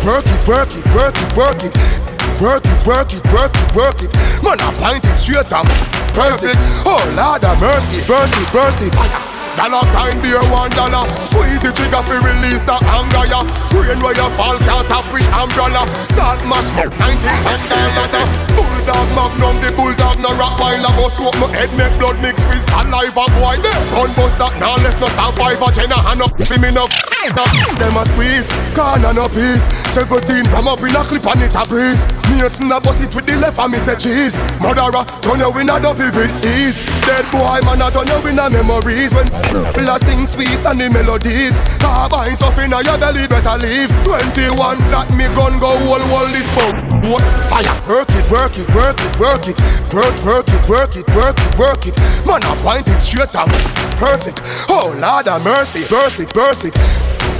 Work 0.00 0.24
it, 0.24 0.48
work 0.48 0.72
it, 0.72 0.86
work 0.96 1.12
it, 1.12 1.36
work 1.36 1.62
it. 1.62 2.11
Work 2.40 2.64
it, 2.64 2.86
work 2.86 3.12
it, 3.12 3.24
work 3.32 3.52
it, 3.54 3.74
work 3.74 4.02
it. 4.02 4.12
Man, 4.42 4.58
I 4.60 4.72
point 4.78 5.04
it 5.04 5.16
straight 5.16 5.52
up. 5.52 5.66
Perfect. 6.14 6.58
Oh 6.84 7.02
Lord 7.16 7.44
of 7.44 7.60
mercy, 7.60 8.06
burst 8.06 8.82
it. 8.82 8.94
Fire. 8.94 9.31
Dollar 9.56 9.84
kind 9.92 10.16
beer 10.22 10.40
one 10.48 10.70
dollar. 10.72 11.04
Squeeze 11.28 11.60
the 11.60 11.72
trigger 11.76 12.02
fi 12.08 12.16
release 12.24 12.62
the 12.64 12.76
anger 12.88 13.24
ya 13.28 13.44
Rain 13.76 14.00
where 14.00 14.16
you 14.16 14.28
fall 14.36 14.56
can't 14.64 14.88
tap 14.88 15.04
with 15.12 15.26
umbrella. 15.32 15.84
Salt 16.16 16.40
mash 16.48 16.68
19 16.72 16.96
and 16.96 18.42
Bulldog 18.56 19.08
magnum 19.16 19.56
the 19.60 19.70
bulldog 19.76 20.18
no 20.20 20.32
rock 20.40 20.58
while 20.58 20.76
I 20.76 20.90
go 20.96 21.08
smoke. 21.08 21.36
My 21.36 21.48
head 21.52 21.70
make 21.76 21.92
blood 22.00 22.16
mix 22.24 22.44
with 22.48 22.64
saliva 22.64 23.28
boy. 23.36 23.60
Gun 23.92 24.10
bust 24.16 24.40
that 24.40 24.56
now 24.56 24.76
left 24.80 25.00
no 25.00 25.08
survivor. 25.12 25.68
Jenna 25.72 26.00
hand 26.00 26.22
up 26.24 26.32
see 26.48 26.56
me 26.56 26.72
no 26.72 26.88
Them 27.78 27.96
a 27.96 28.02
squeeze 28.08 28.48
corner 28.72 29.12
no 29.12 29.28
peace. 29.28 29.68
17 29.92 30.48
from 30.48 30.68
up 30.68 30.80
in 30.80 30.96
a 30.96 31.02
clip 31.04 31.28
and 31.28 31.44
it 31.44 31.54
a 31.54 31.62
breeze. 31.68 32.08
Mason 32.32 32.72
a 32.72 32.80
bust 32.80 33.04
it 33.04 33.12
with 33.14 33.26
the 33.28 33.36
left 33.36 33.60
and 33.60 33.72
me 33.72 33.78
say 33.78 33.96
cheese 33.96 34.40
Murderer 34.64 35.04
turn 35.20 35.40
you 35.44 35.52
in 35.60 35.68
a 35.68 35.76
dopey 35.76 36.08
with 36.16 36.32
ease. 36.44 36.80
Dead 37.04 37.24
boy 37.28 37.60
man 37.68 37.84
a 37.84 37.88
turn 37.92 38.08
you 38.08 38.32
in 38.32 38.38
a 38.40 38.48
memories. 38.48 39.12
When 39.14 39.28
Full 39.50 39.90
of 39.90 39.98
sing 40.00 40.26
sweet 40.26 40.62
and 40.64 40.80
the 40.80 40.88
melodies 40.90 41.58
Carbine 41.82 42.36
stuff 42.36 42.58
in 42.62 42.70
your 42.70 42.98
belly 42.98 43.26
better 43.26 43.58
leave 43.58 43.90
21 44.06 44.78
that 44.94 45.10
me 45.10 45.26
gun 45.34 45.58
go 45.58 45.74
whole 45.82 46.04
whole 46.06 46.30
this 46.30 46.46
smoke 46.54 46.78
What 47.10 47.24
fire 47.50 47.74
Work 47.90 48.10
it, 48.14 48.26
work 48.30 48.54
it, 48.54 48.68
work 48.74 48.98
it, 49.02 49.12
work 49.18 49.44
it 49.50 49.58
Work, 49.90 50.16
work 50.24 50.48
it, 50.48 50.62
work 50.68 50.94
it, 50.94 51.06
work 51.12 51.38
it, 51.38 51.50
work 51.58 51.82
it 51.86 51.96
Man 52.24 52.40
I 52.46 52.54
point 52.62 52.88
it 52.88 53.00
straight 53.02 53.34
up 53.34 53.50
Perfect 53.98 54.40
Oh 54.70 54.94
Lord 54.96 55.28
of 55.28 55.42
mercy 55.42 55.82
Burst 55.90 56.20
it, 56.20 56.32
burst 56.32 56.64
it 56.64 56.74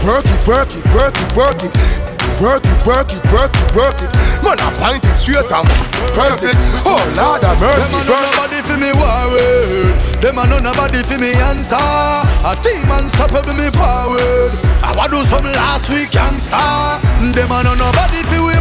Work 0.03 0.27
it, 0.27 0.43
work 0.47 0.71
it, 0.75 0.85
work 0.93 1.15
it, 1.15 1.31
work 1.37 1.63
it 1.63 1.73
Work 2.41 2.65
it, 2.65 2.87
work 2.87 3.13
it, 3.13 3.23
work 3.31 3.55
it, 3.55 3.77
work 3.77 4.03
it. 4.03 4.11
Man, 4.43 4.59
I 4.59 4.73
point 4.75 5.05
it 5.05 5.17
straight 5.17 5.53
and 5.53 5.69
perfect. 6.11 6.57
Oh 6.85 6.99
Lord 7.15 7.45
of 7.45 7.61
mercy, 7.61 7.93
no 7.93 8.19
nobody 8.19 8.63
for 8.67 8.79
me 8.79 8.91
worried. 8.91 10.12
Them 10.23 10.39
a 10.39 10.47
no 10.47 10.59
nobody 10.59 11.03
for 11.03 11.19
me 11.19 11.35
answer. 11.35 11.75
A 11.75 12.55
team 12.63 12.87
unstoppable 12.87 13.55
me 13.59 13.71
powered. 13.75 14.55
I 14.79 14.95
wa 14.97 15.09
do 15.09 15.19
some 15.27 15.45
last 15.45 15.91
week 15.91 16.15
youngster. 16.15 16.55
Them 17.35 17.51
a 17.51 17.63
no 17.67 17.75
nobody 17.75 18.23
for 18.31 18.47
we. 18.47 18.55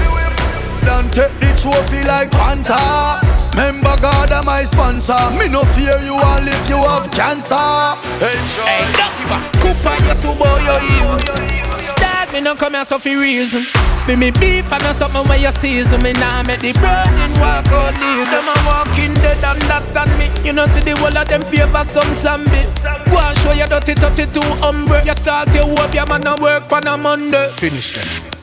Don't 0.82 1.14
take 1.14 1.30
the 1.38 1.54
trophy 1.62 2.02
like 2.10 2.32
Panther. 2.32 3.22
Member 3.56 3.96
God 4.02 4.32
am 4.32 4.46
my 4.46 4.64
sponsor. 4.64 5.14
Me 5.38 5.48
no 5.50 5.62
fear 5.78 6.02
you 6.02 6.16
all 6.16 6.42
if 6.42 6.68
you 6.68 6.82
have 6.82 7.06
cancer. 7.12 7.54
Hey, 8.18 8.34
sure. 8.50 8.66
Hey, 8.66 8.90
duck 8.98 9.14
you 9.22 9.28
back. 9.30 9.54
Cooper, 9.62 9.96
you 10.02 10.18
too 10.18 10.34
boy, 10.34 10.58
you 10.66 10.74
evil. 10.98 11.18
Dad, 12.02 12.34
me 12.34 12.42
no 12.42 12.56
come 12.56 12.74
here 12.74 12.86
so 12.86 12.98
for 12.98 13.10
reason. 13.10 13.62
For 14.12 14.18
me 14.18 14.30
beef 14.30 14.70
and 14.74 14.84
not 14.84 14.98
something 14.98 15.26
where 15.26 15.40
you 15.40 15.52
season 15.52 16.04
me. 16.04 16.12
Now 16.12 16.44
make 16.44 16.60
the 16.60 16.74
burning 16.74 17.32
walk 17.40 17.66
out 17.72 17.96
leave 17.96 18.28
them 18.28 18.44
a 18.44 18.56
walking 18.68 19.14
dead 19.14 19.42
understand 19.42 20.12
me. 20.20 20.28
You 20.44 20.52
know 20.52 20.66
see 20.66 20.82
the 20.82 20.98
whole 21.00 21.18
of 21.18 21.26
them 21.30 21.42
favor 21.42 21.84
some 21.86 22.14
zombie. 22.14 22.68
Go 23.08 23.18
and 23.18 23.38
show 23.40 23.54
you 23.54 23.66
dirty 23.68 23.94
dirty 23.94 24.26
too 24.26 24.44
umbre 24.68 25.06
you 25.06 25.14
salt 25.14 25.56
your 25.56 25.64
hope 25.64 25.94
your 25.94 26.06
man 26.08 26.20
no 26.26 26.36
work 26.42 26.70
on 26.74 26.88
a 26.88 26.98
Monday. 26.98 27.50
Finish 27.56 27.94
them 27.94 28.41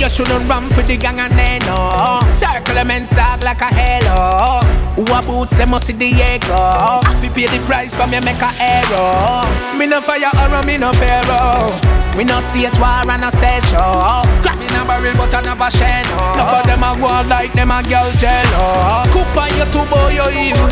you 0.00 0.08
shouldn't 0.08 0.48
run 0.48 0.68
for 0.70 0.82
the 0.82 0.96
gang 0.96 1.20
and 1.20 1.32
they 1.34 1.58
know. 1.66 2.20
Circle 2.32 2.74
them 2.74 2.90
and 2.90 3.08
dog 3.10 3.42
like 3.42 3.60
a 3.60 3.70
halo. 3.72 4.60
Who 4.94 5.02
a 5.10 5.20
boots, 5.26 5.54
they 5.54 5.66
must 5.66 5.86
see 5.86 5.92
the 5.92 6.06
ego 6.06 6.54
I 6.54 7.18
fi 7.18 7.28
pay 7.28 7.46
the 7.50 7.58
price 7.66 7.94
for 7.98 8.06
me 8.06 8.20
make 8.22 8.38
a 8.38 8.50
error. 8.62 9.42
Me 9.74 9.86
no 9.86 10.00
fire 10.00 10.30
or 10.38 10.62
me 10.62 10.78
no 10.78 10.92
pharaoh 10.94 11.66
We 12.14 12.22
no 12.22 12.38
stage 12.38 12.78
war 12.78 13.02
and 13.02 13.20
no 13.20 13.28
stage 13.28 13.66
show 13.74 14.22
Grabbing 14.46 14.70
a 14.70 14.86
barrel 14.86 15.18
but 15.18 15.34
I 15.34 15.42
never 15.42 15.66
share 15.66 16.06
no. 16.14 16.38
Enough 16.38 16.54
of 16.54 16.66
them 16.70 16.86
a 16.86 16.94
go 16.94 17.10
like 17.26 17.52
them 17.58 17.74
a 17.74 17.82
girl 17.90 18.06
jello 18.22 19.02
Cooper 19.10 19.50
you 19.58 19.66
too 19.74 19.82
boy 19.90 20.14
you 20.14 20.30
evil. 20.30 20.70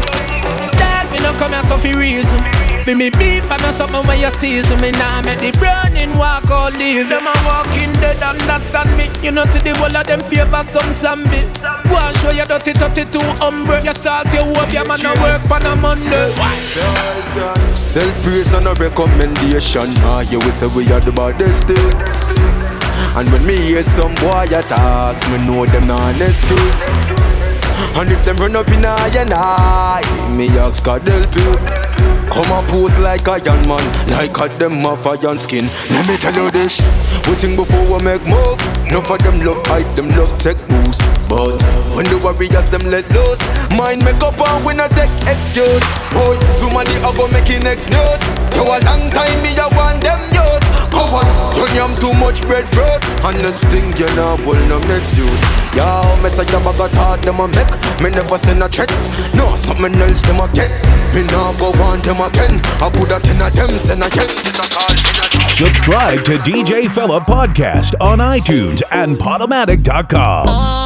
Dad 0.78 1.10
me 1.10 1.18
no 1.18 1.34
come 1.34 1.50
here 1.50 1.66
so 1.66 1.76
fi 1.76 1.90
reason 1.98 2.38
for 2.84 2.94
me 2.96 3.10
beef 3.10 3.46
and 3.50 3.62
not 3.62 3.74
something 3.74 4.04
where 4.06 4.16
you 4.18 4.30
see 4.30 4.60
so 4.62 4.76
me 4.78 4.90
nah 4.92 5.22
make 5.22 5.38
the 5.38 5.50
burning 5.58 6.10
walk 6.18 6.48
or 6.50 6.70
leave 6.78 7.08
Them 7.08 7.26
a 7.26 7.34
walking 7.46 7.92
dead 8.02 8.18
understand 8.22 8.90
me 8.96 9.06
You 9.22 9.32
know 9.32 9.44
see 9.44 9.60
the 9.60 9.76
whole 9.78 9.94
of 9.94 10.04
them 10.06 10.20
favor 10.20 10.62
some 10.64 10.92
zombie 10.92 11.46
Go 11.86 11.96
and 11.98 12.16
show 12.18 12.32
you 12.32 12.44
dirty 12.44 12.72
dirty 12.72 13.04
too 13.06 13.22
umbre 13.40 13.82
You 13.84 13.94
salt 13.94 14.26
your 14.34 14.44
hope 14.44 14.72
your 14.72 14.86
man 14.86 14.98
no 15.02 15.14
work 15.22 15.40
for 15.42 15.60
no 15.60 15.76
Monday 15.76 16.32
Self 17.74 18.12
praise 18.22 18.52
and 18.54 18.66
a 18.66 18.74
recommendation. 18.74 19.90
Ah, 20.04 20.20
you 20.22 20.38
will 20.38 20.50
say 20.52 20.66
we 20.66 20.90
are 20.92 21.00
the 21.00 21.12
baddest 21.12 21.62
still. 21.62 21.90
And 23.18 23.30
when 23.30 23.44
me 23.46 23.56
hear 23.56 23.82
some 23.82 24.14
boy 24.16 24.44
attack, 24.44 25.16
me 25.30 25.38
know 25.46 25.66
them 25.66 25.86
not 25.86 26.14
skill. 26.32 27.51
And 27.98 28.10
if 28.10 28.24
them 28.24 28.36
run 28.36 28.56
up 28.56 28.68
in 28.68 28.84
a 28.84 28.94
and 29.18 29.32
I, 29.34 30.02
me 30.36 30.48
ask 30.58 30.84
God 30.84 31.02
help 31.02 31.34
you. 31.36 31.52
Come 32.32 32.48
and 32.48 32.66
pose 32.68 32.96
like 32.98 33.28
a 33.28 33.36
young 33.44 33.60
man, 33.68 33.84
like 34.08 34.32
a 34.40 34.48
them 34.56 34.86
off 34.86 35.04
a 35.04 35.10
iron 35.20 35.38
skin. 35.38 35.68
Let 35.90 36.08
me 36.08 36.16
tell 36.16 36.32
you 36.32 36.48
this, 36.50 36.80
we 37.28 37.36
think 37.36 37.56
before 37.56 37.84
we 37.84 38.02
make 38.02 38.24
move. 38.24 38.56
Enough 38.88 39.10
of 39.10 39.18
them 39.20 39.40
love 39.44 39.60
hype, 39.66 39.88
them 39.94 40.08
love 40.16 40.32
take 40.40 40.56
boost. 40.66 41.04
But 41.28 41.60
when 41.92 42.08
the 42.08 42.16
warriors 42.24 42.70
them 42.72 42.88
let 42.88 43.04
loose, 43.12 43.42
mind 43.76 44.00
make 44.04 44.22
up 44.24 44.40
and 44.40 44.64
we 44.64 44.72
not 44.72 44.90
take 44.96 45.12
excuse. 45.28 45.84
Boy, 46.16 46.40
somebody 46.56 46.96
a 47.04 47.12
go 47.12 47.28
making 47.28 47.68
next 47.68 47.92
news. 47.92 48.20
You 48.56 48.64
a 48.64 48.80
long 48.80 49.12
time 49.12 49.36
me 49.44 49.52
a 49.60 49.68
want 49.76 50.00
them 50.00 50.20
youth. 50.32 50.64
Coward, 50.92 51.24
you 51.56 51.64
yam 51.72 51.96
too 51.96 52.12
much 52.20 52.42
breadfruit 52.42 53.00
And 53.24 53.36
next 53.40 53.64
thing 53.72 53.96
you 53.96 54.04
know, 54.14 54.36
will 54.44 54.60
no 54.68 54.78
next 54.92 55.16
you 55.16 55.24
Yo, 55.72 55.88
me 56.20 56.28
say 56.28 56.44
you 56.44 56.60
bag 56.60 56.80
a 56.80 56.88
thought 56.92 57.22
them 57.24 57.40
a 57.40 57.48
make 57.48 57.71
Me 58.02 58.10
never 58.10 58.38
send 58.38 58.62
a 58.62 58.68
check. 58.68 58.88
No, 59.34 59.54
something 59.56 59.94
else 59.94 60.22
them 60.22 60.40
a 60.40 60.48
get. 60.52 60.70
Me 61.14 61.22
nah 61.32 61.52
go 61.58 61.70
want 61.80 62.04
them 62.04 62.20
again. 62.20 62.60
I 62.80 62.90
coulda 62.90 63.20
ten 63.20 63.40
of 63.40 63.54
them 63.54 63.78
send 63.78 64.02
a 64.02 64.10
check. 64.10 64.28
Subscribe 65.50 66.24
to 66.24 66.38
DJ 66.38 66.90
Fella 66.90 67.20
Podcast 67.20 67.94
on 68.00 68.18
iTunes 68.18 68.82
and 68.90 69.16
Podomatic.com. 69.18 70.81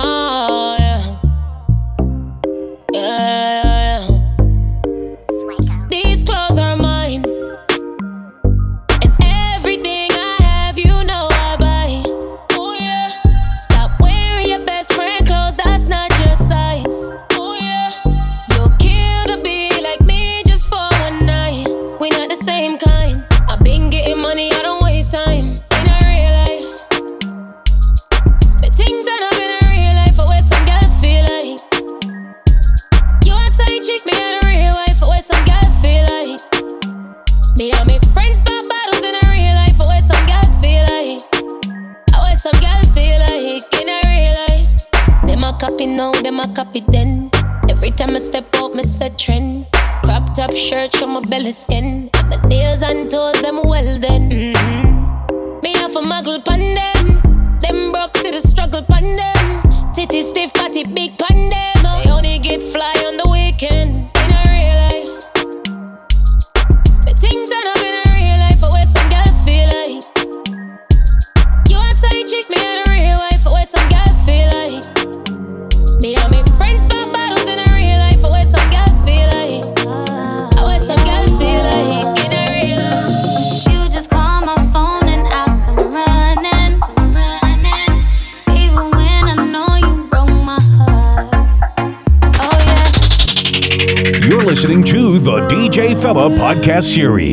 podcast 96.76 96.94
series. 96.94 97.25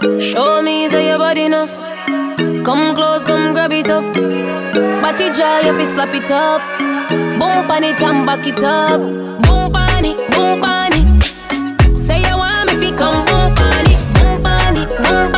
Show 0.00 0.62
me 0.62 0.86
say 0.86 1.08
your 1.08 1.18
body 1.18 1.46
enough. 1.46 1.74
Come 2.64 2.94
close, 2.94 3.24
come 3.24 3.52
grab 3.52 3.72
it 3.72 3.88
up. 3.88 4.04
Body 5.02 5.30
jaw, 5.32 5.58
if 5.58 5.76
you 5.76 5.86
slap 5.86 6.14
it 6.14 6.30
up. 6.30 6.62
Boom 7.10 7.66
pan 7.66 7.82
it 7.82 8.00
and 8.00 8.24
back 8.24 8.46
it 8.46 8.62
up. 8.62 9.00
Boom 9.00 9.72
pan 9.72 10.04
it, 10.04 10.16
boom 10.30 10.60
pan 10.60 10.92
it. 10.94 11.98
Say 11.98 12.20
you 12.20 12.36
want 12.36 12.70
me 12.70 12.74
fi 12.80 12.96
come 12.96 13.24
boom 13.26 13.54
pan 13.56 13.86
it, 13.90 13.98
boom 14.14 14.42
pan 14.44 14.76
it, 14.76 14.88
boom 14.88 15.32
pan 15.32 15.34
it. 15.34 15.37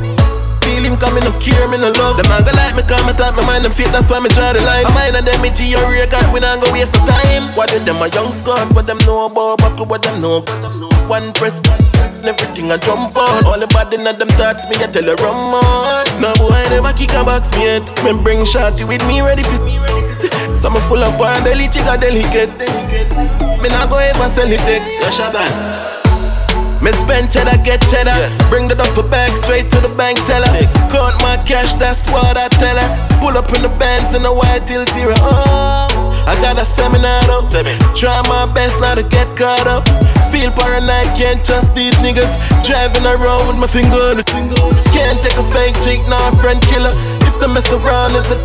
feel 0.81 0.93
him 0.93 0.99
coming 0.99 1.23
up 1.25 1.37
care 1.39 1.67
me 1.69 1.77
no 1.77 1.93
love. 2.01 2.17
The 2.17 2.25
man 2.27 2.43
go 2.43 2.51
like 2.57 2.75
me 2.75 2.81
come, 2.81 3.05
I 3.05 3.13
thought 3.13 3.35
my 3.37 3.45
mind 3.45 3.63
them 3.65 3.71
fit, 3.71 3.93
that's 3.93 4.09
why 4.09 4.19
me 4.19 4.29
draw 4.29 4.53
the 4.53 4.61
line. 4.65 4.83
My 4.89 5.13
mind 5.13 5.15
and 5.15 5.27
them 5.27 5.41
me 5.41 5.49
G 5.53 5.73
or 5.77 5.85
God, 6.09 6.25
we 6.33 6.39
not 6.41 6.57
go 6.61 6.71
waste 6.73 6.95
no 6.97 7.05
time. 7.05 7.43
What 7.53 7.69
did 7.69 7.85
them 7.85 8.01
a 8.01 8.09
young 8.09 8.33
squad, 8.33 8.73
what 8.73 8.85
them 8.85 8.97
know 9.05 9.25
about 9.29 9.61
buckle, 9.61 9.85
what 9.85 10.01
them 10.01 10.21
know. 10.21 10.41
One 11.05 11.33
press, 11.33 11.61
one 11.61 11.85
press, 11.93 12.17
and 12.17 12.25
everything 12.25 12.71
I 12.71 12.77
jump 12.77 13.13
on. 13.15 13.45
All 13.45 13.59
the 13.59 13.67
bad 13.69 13.93
in 13.93 14.03
them 14.03 14.29
thoughts, 14.39 14.65
me 14.67 14.75
I 14.81 14.89
tell 14.89 15.05
her 15.05 15.17
run 15.21 15.53
on. 15.53 16.05
No 16.17 16.33
boy 16.41 16.57
never 16.73 16.93
kick 16.93 17.13
a 17.13 17.23
box 17.23 17.53
me 17.53 17.69
yet. 17.69 17.85
Me 18.03 18.13
bring 18.17 18.45
shorty 18.45 18.83
with 18.83 19.05
me 19.05 19.21
ready 19.21 19.43
for 19.43 19.61
me 19.61 19.77
ready 19.77 20.01
for 20.01 20.57
So 20.57 20.69
me 20.69 20.81
full 20.89 21.03
up 21.03 21.19
on 21.19 21.43
belly, 21.45 21.69
chica 21.69 21.97
delicate. 21.97 22.49
Me 23.61 23.69
not 23.69 23.89
go 23.89 23.97
ever 23.97 24.29
sell 24.29 24.49
it, 24.49 24.59
take. 24.65 24.83
Yo, 25.01 25.09
Shaban. 25.13 26.00
Me 26.81 26.91
spend 26.91 27.29
cheddar, 27.29 27.61
get 27.61 27.79
cheddar. 27.85 28.09
Yeah. 28.09 28.49
Bring 28.49 28.67
the 28.67 28.73
duffel 28.73 29.05
bag 29.05 29.37
straight 29.37 29.69
to 29.69 29.79
the 29.79 29.93
bank 29.93 30.17
teller. 30.25 30.49
Six. 30.57 30.73
Count 30.89 31.13
my 31.21 31.37
cash, 31.45 31.77
that's 31.77 32.09
what 32.09 32.37
I 32.37 32.49
tell 32.57 32.73
her. 32.73 32.89
Pull 33.21 33.37
up 33.37 33.53
in 33.53 33.61
the 33.61 33.69
bands 33.77 34.15
in 34.17 34.25
a 34.25 34.33
white 34.33 34.65
till 34.65 34.81
Oh. 35.21 35.87
I 36.25 36.33
got 36.41 36.57
a 36.57 36.65
seminar 36.65 37.21
up. 37.29 37.45
Try 37.93 38.17
my 38.25 38.49
best 38.53 38.81
not 38.81 38.97
to 38.97 39.03
get 39.03 39.29
caught 39.37 39.67
up. 39.67 39.85
Feel 40.33 40.49
paranoid, 40.51 41.05
can't 41.13 41.43
trust 41.45 41.75
these 41.75 41.93
niggas. 42.01 42.33
Driving 42.65 43.05
around 43.05 43.47
with 43.47 43.59
my 43.61 43.67
finger 43.67 44.09
on 44.09 44.17
the 44.17 44.25
finger. 44.33 44.57
Can't 44.89 45.21
take 45.21 45.37
a 45.37 45.45
fake 45.53 45.77
chick, 45.85 46.01
nah, 46.09 46.31
friend 46.41 46.61
killer. 46.65 46.93
If 47.29 47.37
they 47.39 47.47
mess 47.47 47.69
around, 47.71 48.17
it's 48.17 48.33
a. 48.33 48.37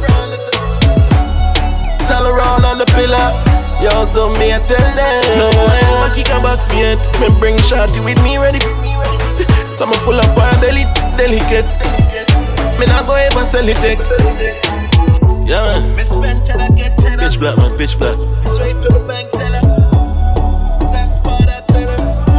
Tell 2.04 2.26
around 2.28 2.64
on 2.64 2.76
the 2.78 2.86
pillar. 2.92 3.65
Yo, 3.82 4.04
so 4.06 4.30
me 4.40 4.52
I 4.52 4.58
tell 4.58 4.80
them. 4.96 5.38
No, 5.38 5.50
I 5.52 5.78
am 5.84 6.10
a 6.10 6.14
kick 6.14 6.28
a 6.30 6.40
box 6.40 6.68
me 6.70 6.80
head. 6.80 6.98
Me 7.20 7.28
bring 7.38 7.58
shorty 7.62 8.00
with 8.00 8.22
me 8.24 8.38
ready. 8.38 8.60
So 9.76 9.84
I'm 9.84 9.92
full 10.04 10.18
of 10.18 10.24
fire 10.34 10.58
belly, 10.60 10.84
delicate. 11.16 11.68
Me 12.80 12.86
not 12.86 13.06
go 13.06 13.14
ever 13.14 13.44
sell 13.44 13.68
it 13.68 13.76
take. 13.76 14.00
Yeah 15.46 15.62
man. 15.62 15.96
Bitch 17.20 17.38
black 17.38 17.56
man, 17.58 17.76
bitch 17.76 17.98
black. 17.98 18.16
Straight 18.54 18.80
to 18.82 18.88
the 18.88 19.04
bank 19.06 19.30
teller. 19.32 19.60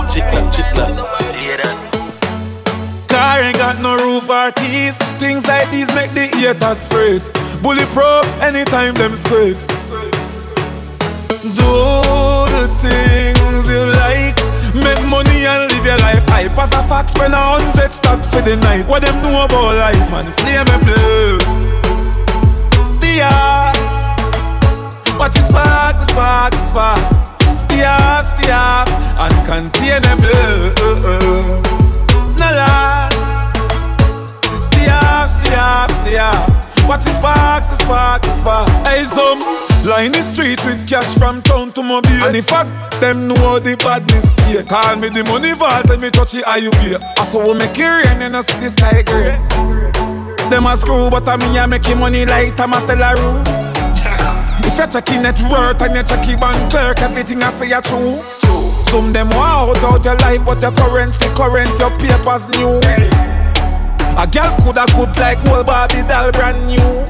Chick 0.10 0.26
black, 0.32 0.52
chick 0.52 0.66
black. 0.74 0.94
Car 3.08 3.40
ain't 3.42 3.58
got 3.58 3.80
no 3.80 3.96
roof 3.96 4.30
or 4.30 4.52
keys. 4.52 4.98
Things 5.20 5.48
like 5.48 5.70
these 5.70 5.94
make 5.94 6.12
the 6.12 6.28
haters 6.36 6.84
freeze. 6.86 7.32
Bully 7.62 7.86
pro 7.94 8.22
anytime 8.42 8.96
them 8.96 9.16
squeeze. 9.16 9.68
Do 11.56 12.44
the 12.52 12.68
things 12.76 13.68
you 13.70 13.86
like. 13.96 14.36
Make 14.76 15.00
money 15.08 15.46
and 15.46 15.72
live 15.72 15.86
your 15.86 15.98
life. 16.00 16.28
I 16.30 16.50
pass 16.50 16.74
a 16.76 16.84
fax, 16.90 17.12
spend 17.12 17.34
a 17.34 17.38
hundred 17.38 17.90
stock 17.90 18.20
for 18.26 18.42
the 18.42 18.58
night. 18.58 18.86
What 18.86 19.04
them 19.04 19.16
know 19.24 19.46
about 19.46 19.78
life, 19.78 20.12
man? 20.12 20.26
Flame 20.44 20.68
and 20.68 20.84
blue. 20.84 21.40
Steer. 22.84 23.32
What 25.18 25.36
is 25.38 25.48
spark, 25.48 25.96
the 26.00 26.06
spark, 26.12 26.52
the 26.52 26.60
sparks. 26.60 27.32
Stay 27.64 27.84
up, 27.86 28.26
stay 28.26 28.52
up, 28.52 28.88
uncontainable. 29.16 30.76
Uh, 30.84 31.00
uh, 31.08 31.16
uh. 31.16 31.78
No 32.40 32.48
lie. 32.60 33.10
Stay 34.60 34.88
up, 34.90 35.30
stay 35.30 35.56
up, 35.56 35.92
stay 35.92 36.18
up. 36.18 36.57
What 36.88 37.04
is 37.04 37.12
spark, 37.20 37.68
the 37.68 37.76
spark, 37.84 38.22
the 38.24 38.32
spark. 38.32 38.70
Hey, 38.88 39.04
some 39.04 39.44
line 39.84 40.16
the 40.16 40.24
street 40.24 40.64
with 40.64 40.88
cash 40.88 41.20
from 41.20 41.42
town 41.44 41.72
to 41.74 41.84
mobile. 41.84 42.24
And 42.24 42.34
the 42.34 42.42
fact 42.42 42.72
them 43.04 43.28
know 43.28 43.60
the 43.60 43.76
badness 43.84 44.32
here. 44.48 44.64
Call 44.64 44.96
me 44.96 45.10
the 45.10 45.28
money 45.28 45.52
vault 45.54 45.92
and 45.92 46.02
me 46.02 46.10
touch 46.10 46.34
you 46.34 46.42
pay. 46.48 46.96
I 46.96 47.24
saw 47.28 47.44
we 47.44 47.60
make 47.60 47.76
it 47.78 47.92
rain 47.92 48.24
and 48.24 48.36
I 48.36 48.42
see 48.42 48.56
the 48.64 48.72
sky 48.72 49.04
gray. 49.04 49.36
Them 50.50 50.66
a 50.66 50.78
screw, 50.78 51.12
but 51.12 51.28
I 51.28 51.36
me 51.36 51.60
I 51.60 51.68
make 51.68 51.92
money 51.98 52.26
like 52.26 52.56
Thomas 52.56 52.88
De 52.88 52.96
La 52.96 53.12
Rue. 53.20 53.44
If 54.64 54.78
you're 54.80 54.88
checking 54.88 55.24
net 55.24 55.36
worth 55.52 55.82
and 55.82 55.94
you're 55.94 56.08
checking 56.08 56.40
bank 56.40 56.72
clerk, 56.72 57.00
everything 57.04 57.44
I 57.44 57.50
say 57.52 57.72
are 57.74 57.82
true. 57.82 58.16
Some 58.88 59.12
them 59.12 59.28
want 59.36 59.84
out 59.84 59.84
out 59.84 60.06
your 60.06 60.16
life, 60.24 60.40
but 60.46 60.62
your 60.62 60.72
currency 60.72 61.28
current, 61.36 61.76
your 61.80 61.92
papers 62.00 62.48
new. 62.56 62.80
A 64.18 64.26
girl 64.26 64.50
coulda 64.58 64.84
good 64.96 65.14
like 65.20 65.38
whole 65.46 65.64
Barbie 65.64 66.02
doll 66.10 66.32
brand 66.32 66.58
new. 66.66 67.06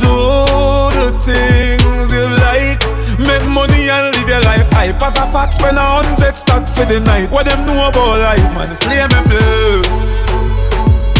Do 0.00 0.88
the 0.96 1.12
things 1.20 2.08
you 2.08 2.24
like, 2.40 2.80
make 3.20 3.44
money 3.52 3.90
and 3.90 4.16
live 4.16 4.26
your 4.26 4.40
life. 4.48 4.64
I 4.72 4.92
pass 4.96 5.18
a 5.20 5.28
fax, 5.32 5.56
spend 5.56 5.76
a 5.76 5.82
hundred 5.82 6.32
stock 6.34 6.66
for 6.66 6.86
the 6.86 6.98
night. 6.98 7.30
What 7.30 7.44
them 7.44 7.66
know 7.66 7.86
about 7.88 8.20
life, 8.24 8.40
man? 8.56 8.72
Flame 8.80 9.12
and 9.12 9.26
blue. 9.28 9.84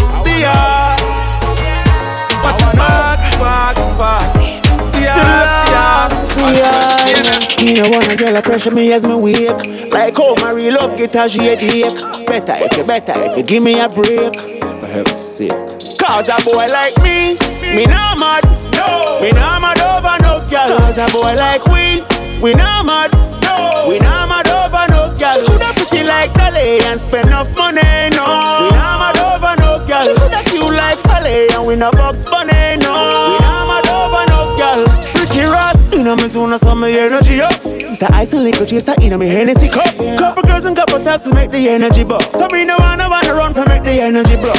Steer. 0.08 0.56
What 2.40 2.56
is 2.56 2.70
smart, 2.72 3.20
smart, 3.36 3.76
smart. 3.76 4.50
Me 7.60 7.74
no 7.74 7.90
wanna 7.90 8.16
girl 8.16 8.36
a 8.36 8.42
pressure 8.42 8.70
me 8.70 8.90
as 8.92 9.04
me 9.04 9.14
wake 9.14 9.92
Like 9.92 10.16
how 10.16 10.34
my 10.36 10.50
real 10.50 10.74
love 10.74 10.96
get 10.96 11.14
a 11.14 11.28
headache 11.28 12.26
Better 12.26 12.56
if 12.58 12.76
you 12.76 12.84
better 12.84 13.12
if 13.16 13.36
you 13.36 13.42
give 13.42 13.62
me 13.62 13.78
a 13.78 13.88
break 13.88 14.59
heaven's 14.92 15.20
sake 15.20 15.52
Cause 16.00 16.28
a 16.28 16.36
boy 16.44 16.66
like 16.66 16.96
me, 17.04 17.36
me 17.76 17.84
not 17.86 18.18
mad. 18.18 18.42
No. 18.72 19.20
Me 19.20 19.30
not 19.32 19.60
mad 19.60 19.78
over 19.78 20.16
no 20.24 20.40
girl. 20.48 20.78
Cause 20.78 20.96
a 20.98 21.06
boy 21.12 21.34
like 21.36 21.62
we, 21.66 22.00
we 22.40 22.54
not 22.54 22.86
mad. 22.86 23.12
No. 23.42 23.86
We 23.86 23.98
not 24.00 24.28
mad 24.28 24.48
over 24.48 24.86
no 24.90 25.14
girl. 25.18 25.38
She 25.38 25.46
coulda 25.46 25.70
pretty 25.76 26.02
like 26.02 26.32
Dolly 26.32 26.80
and 26.88 26.98
spend 26.98 27.28
enough 27.28 27.54
money 27.54 27.82
no. 28.16 28.24
We 28.64 28.70
not 28.74 28.96
mad 28.98 29.18
over 29.20 29.54
no 29.60 29.86
girl. 29.86 30.02
She 30.08 30.14
coulda 30.18 30.42
cute 30.48 30.74
like 30.74 30.98
Holly 31.04 31.48
and 31.52 31.66
we 31.66 31.76
no 31.76 31.92
box 31.92 32.24
bunny 32.24 32.39
me 36.16 36.28
zone, 36.28 36.58
so 36.58 36.74
me 36.74 36.98
energy 36.98 37.40
up. 37.40 37.52
It's 37.64 38.02
a 38.02 38.12
ice 38.14 38.32
and 38.32 38.44
liquor 38.44 38.66
chaser 38.66 38.94
inna 39.02 39.18
me 39.18 39.28
Hennessy 39.28 39.68
cup. 39.68 39.94
Couple 40.18 40.42
girls 40.42 40.64
and 40.64 40.76
couple 40.76 41.02
taps 41.04 41.24
to 41.24 41.34
make 41.34 41.50
the 41.50 41.68
energy 41.68 42.04
buck. 42.04 42.22
So 42.32 42.48
me 42.52 42.64
no 42.64 42.76
wanna 42.78 43.08
wanna 43.08 43.34
run 43.34 43.52
for 43.52 43.66
make 43.66 43.82
the 43.84 44.00
energy 44.00 44.36
blow. 44.36 44.54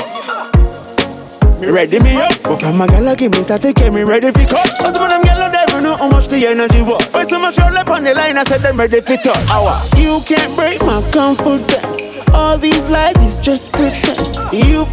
Me 1.59 1.67
ready 1.69 1.99
me 1.99 2.15
up, 2.15 2.31
but 2.43 2.59
from 2.59 2.77
my 2.77 2.87
gal 2.87 3.15
give 3.15 3.31
me 3.31 3.41
start 3.43 3.61
to 3.63 3.73
get 3.73 3.93
me 3.93 4.03
ready 4.03 4.31
for 4.31 4.45
cut. 4.47 4.69
Cause 4.77 4.95
of 4.97 5.09
them 5.09 5.21
gal 5.23 5.51
never 5.51 5.81
know 5.81 5.95
how 5.95 6.09
much 6.09 6.27
the 6.27 6.45
energy 6.47 6.81
was. 6.83 7.05
But 7.07 7.27
so 7.29 7.39
much 7.39 7.57
roll 7.57 7.77
up 7.77 7.89
on 7.89 8.03
the 8.03 8.13
line, 8.13 8.37
I 8.37 8.43
said 8.43 8.61
them 8.61 8.77
ready 8.77 9.01
for. 9.01 9.17
Hour. 9.49 9.79
You 9.97 10.21
can't 10.25 10.55
break 10.55 10.81
my 10.81 11.01
confidence. 11.11 12.03
All 12.33 12.57
these 12.57 12.87
lies 12.87 13.17
is 13.17 13.39
just 13.39 13.73
pretense. 13.73 14.37
You, 14.53 14.85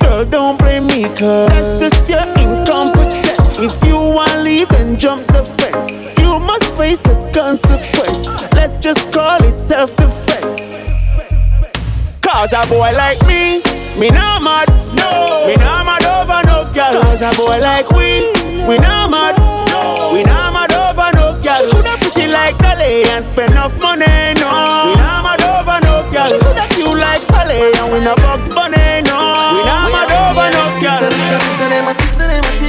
girl, 0.00 0.24
don't 0.24 0.58
blame 0.58 0.86
me, 0.86 1.04
cause 1.16 1.48
that's 1.48 1.80
just 1.80 2.10
your 2.10 2.22
incompetence. 2.38 3.21
If 3.62 3.78
you 3.86 3.94
want 3.94 4.28
to 4.32 4.42
leave, 4.42 4.68
then 4.70 4.98
jump 4.98 5.24
the 5.28 5.46
fence. 5.54 5.86
You 6.18 6.40
must 6.40 6.66
face 6.74 6.98
the 6.98 7.14
consequence. 7.30 8.26
Let's 8.58 8.74
just 8.82 9.12
call 9.12 9.38
it 9.38 9.56
self-defense. 9.56 10.58
Cause 12.26 12.52
a 12.58 12.66
boy 12.66 12.90
like 12.98 13.22
me, 13.22 13.62
me 13.94 14.10
not 14.10 14.42
mad. 14.42 14.66
No. 14.98 15.46
Me 15.46 15.54
not 15.54 15.86
mad 15.86 16.02
over 16.02 16.42
no 16.42 16.66
girl. 16.74 17.06
Cause 17.06 17.22
a 17.22 17.30
boy 17.38 17.62
like 17.62 17.86
we, 17.94 18.26
we 18.66 18.82
not 18.82 19.14
mad. 19.14 19.38
No. 19.70 20.10
We 20.10 20.26
not 20.26 20.50
mad 20.50 20.74
over 20.74 21.14
no 21.14 21.38
girl. 21.38 21.62
She 21.62 21.70
coulda 21.70 21.94
pretty 22.02 22.26
like 22.34 22.58
Dolly 22.58 23.06
and 23.14 23.22
spend 23.24 23.54
enough 23.54 23.78
money. 23.78 24.34
No. 24.42 24.90
We 24.90 24.98
not 24.98 25.22
mad 25.22 25.38
over 25.38 25.78
no 25.86 26.02
girl. 26.10 26.34
She 26.34 26.38
coulda 26.42 26.66
cute 26.74 26.98
like 26.98 27.22
Polly 27.30 27.70
and 27.78 27.94
we 27.94 28.02
no 28.02 28.18
box 28.26 28.50
bunny. 28.50 29.06
No. 29.06 29.54
We 29.54 29.62
not 29.62 29.86
mad 29.94 30.10
over 30.10 30.50
no 30.50 30.66
girl. 30.82 30.98
Tell 30.98 31.70
them 31.70 31.86
a 31.86 31.94
six, 31.94 32.18
tell 32.18 32.26
them 32.26 32.42
a 32.42 32.61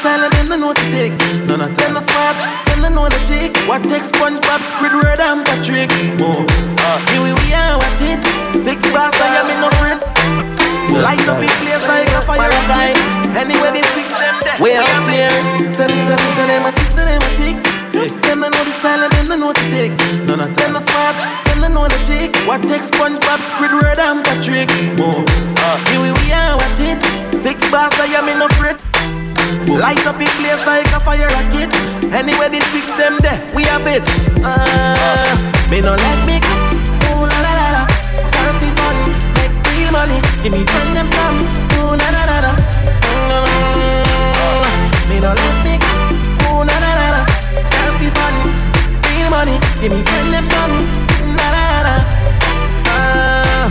style 0.00 0.24
and 0.24 0.32
them 0.32 0.46
they 0.48 0.56
know 0.56 0.72
the 0.72 0.86
takes. 0.88 1.20
None 1.44 1.60
of 1.60 1.76
them 1.76 1.92
the 1.92 2.00
smart, 2.00 2.36
them 2.64 2.80
they 2.80 2.88
know 2.88 3.04
the 3.04 3.20
tricks. 3.28 3.60
What 3.68 3.84
takes 3.84 4.08
SpongeBob, 4.08 4.60
Squidward 4.64 5.20
and 5.20 5.44
Patrick? 5.44 5.92
Move. 6.16 6.48
Uh, 6.80 6.96
here 7.12 7.20
we, 7.20 7.36
we 7.36 7.52
are, 7.52 7.76
watch 7.76 8.00
it. 8.00 8.16
Six 8.56 8.80
bars, 8.96 9.12
I 9.20 9.44
am 9.44 9.52
in 9.52 9.60
no 9.60 9.68
friend. 9.76 10.00
Light 11.04 11.20
up 11.28 11.38
in 11.44 11.52
place 11.62 11.84
like 11.84 12.08
a 12.16 12.22
fire 12.24 12.48
guy. 12.64 12.96
Anyway, 13.36 13.70
the 13.76 13.84
six 13.92 14.10
them 14.16 14.36
dead. 14.40 14.56
We 14.58 14.72
out 14.72 15.04
here. 15.06 15.30
Tell, 15.76 15.92
tell, 15.92 16.16
tell 16.16 16.48
them 16.48 16.64
a 16.64 16.72
six, 16.72 16.96
them 16.96 17.20
a 17.20 17.30
ticks. 17.36 17.68
Them 18.24 18.40
they 18.40 18.48
know 18.48 18.64
the 18.64 18.72
style 18.72 19.04
and 19.04 19.12
them 19.12 19.26
they 19.28 19.36
know 19.36 19.52
the 19.52 19.64
takes. 19.68 20.00
None 20.24 20.40
of 20.40 20.50
them 20.56 20.72
the 20.72 20.80
smart, 20.80 21.16
them 21.44 21.60
they 21.60 21.68
know 21.68 21.84
the 21.84 22.00
tricks. 22.08 22.40
What 22.48 22.64
takes 22.64 22.88
SpongeBob, 22.88 23.40
Squidward 23.44 24.00
and 24.00 24.24
Patrick? 24.24 24.72
Move. 24.96 25.28
Uh, 25.60 25.76
here 25.92 26.00
we, 26.00 26.10
we 26.24 26.32
are, 26.32 26.56
watch 26.56 26.80
it. 26.80 26.96
Six 27.36 27.60
bars, 27.68 27.92
I 28.00 28.08
am 28.16 28.28
in 28.32 28.40
no 28.40 28.48
friend. 28.56 28.80
Light 29.50 30.06
up 30.06 30.14
in 30.20 30.28
place 30.38 30.62
like 30.64 30.86
a 30.94 31.00
fire 31.00 31.26
rocket. 31.26 31.74
Anyway, 32.14 32.48
the 32.54 32.60
six 32.70 32.88
them 32.94 33.18
there, 33.18 33.34
we 33.52 33.64
have 33.64 33.84
it. 33.86 34.02
Uh, 34.46 35.34
me 35.68 35.80
no 35.80 35.96
let 35.98 36.18
me. 36.22 36.38
Ooh 37.10 37.26
la 37.26 37.38
la 37.42 37.52
la 37.58 37.66
la. 37.74 37.82
Gotta 38.30 38.54
fun, 38.78 38.94
make 39.34 39.50
real 39.74 39.90
money. 39.90 40.22
Give 40.42 40.52
me 40.54 40.62
friend 40.62 40.94
them 40.94 41.08
some. 41.10 41.42
Ooh 41.82 41.98
la 41.98 42.08
la 42.14 42.22
la. 42.30 42.54
Mm, 43.10 43.42
Me 45.10 45.18
no 45.18 45.34
let 45.34 45.58
me. 45.66 45.74
Ooh 46.46 46.62
la 46.62 46.78
la 46.78 46.94
la 46.94 47.10
la. 47.10 47.26
Gotta 47.74 47.90
be 47.98 48.06
fun, 48.14 48.54
real 49.10 49.34
money. 49.34 49.58
Give 49.82 49.90
me 49.90 49.98
friend 50.06 50.30
them 50.30 50.46
some. 50.46 50.78
La 51.34 51.50
la. 51.50 52.06
Uh, 52.86 53.66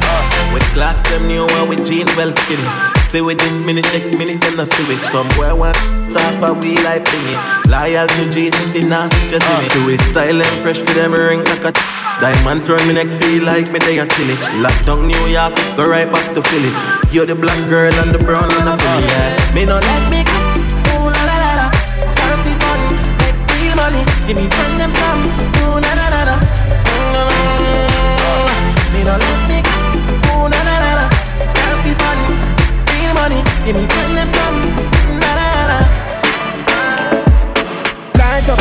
with 0.53 0.67
clocks 0.75 1.03
them 1.09 1.23
new 1.27 1.45
one 1.55 1.69
with 1.69 1.85
jeans 1.87 2.13
well 2.17 2.33
skinny. 2.33 2.98
See 3.09 3.21
with 3.21 3.39
this 3.39 3.63
minute, 3.63 3.85
next 3.85 4.15
minute, 4.17 4.39
then 4.39 4.59
I 4.59 4.65
see 4.65 4.85
with 4.85 5.01
somewhere 5.01 5.55
one 5.55 5.73
off 6.13 6.37
a 6.45 6.53
wheel 6.53 6.77
like 6.85 7.01
thingy. 7.09 7.33
Loyal 7.65 8.05
to 8.05 8.29
G 8.29 8.51
City, 8.51 8.85
now 8.85 9.09
just 9.25 9.49
in 9.49 9.65
it. 9.65 9.71
Uh. 9.71 9.73
Do 9.73 9.89
it 9.89 10.01
style 10.01 10.39
and 10.39 10.61
fresh 10.61 10.77
for 10.77 10.93
them 10.93 11.13
ring 11.13 11.43
like 11.45 11.65
a 11.65 11.73
Diamonds 12.21 12.69
round 12.69 12.85
me 12.85 12.93
neck 12.93 13.09
feel 13.09 13.43
like 13.43 13.71
me 13.71 13.79
they 13.79 13.97
a 13.97 14.05
chilly. 14.05 14.35
Lockdown 14.61 15.07
New 15.09 15.25
York, 15.25 15.57
go 15.75 15.89
right 15.89 16.05
back 16.11 16.35
to 16.35 16.41
Philly. 16.53 16.69
You're 17.09 17.25
the 17.25 17.33
black 17.33 17.57
girl 17.67 17.91
and 17.91 18.13
the 18.13 18.19
brown 18.19 18.45
and 18.45 18.69
the 18.69 18.77
uh-huh. 18.77 18.77
Philly, 18.77 19.07
yeah. 19.09 19.55
Me 19.57 19.65
no 19.65 19.81
let 19.81 20.03
me 20.13 20.21
ooh 20.93 21.09
la 21.09 21.21
la 21.25 21.35
la 21.41 21.51
la. 21.57 21.67
Gotta 22.13 22.37
be 22.45 22.53
fun, 22.61 22.79
make 23.25 23.39
real 23.57 23.73
money. 23.73 24.05
Give 24.29 24.37
me 24.37 24.45
friend 24.53 24.77
them 24.77 24.91
some, 24.93 25.25
ooh 25.65 25.81
la 25.81 25.91
la 25.97 26.13
la 26.13 26.21
la. 26.29 26.35
Me 28.93 29.01
no 29.01 29.17
let 29.17 29.41
me 29.49 29.88
Give 33.65 33.75
me 33.75 33.85
friend 33.87 34.17
them 34.17 34.29
some, 34.33 34.59
la 35.19 35.31
la 35.39 35.47
la. 35.69 35.79
Light 38.17 38.49
up 38.49 38.59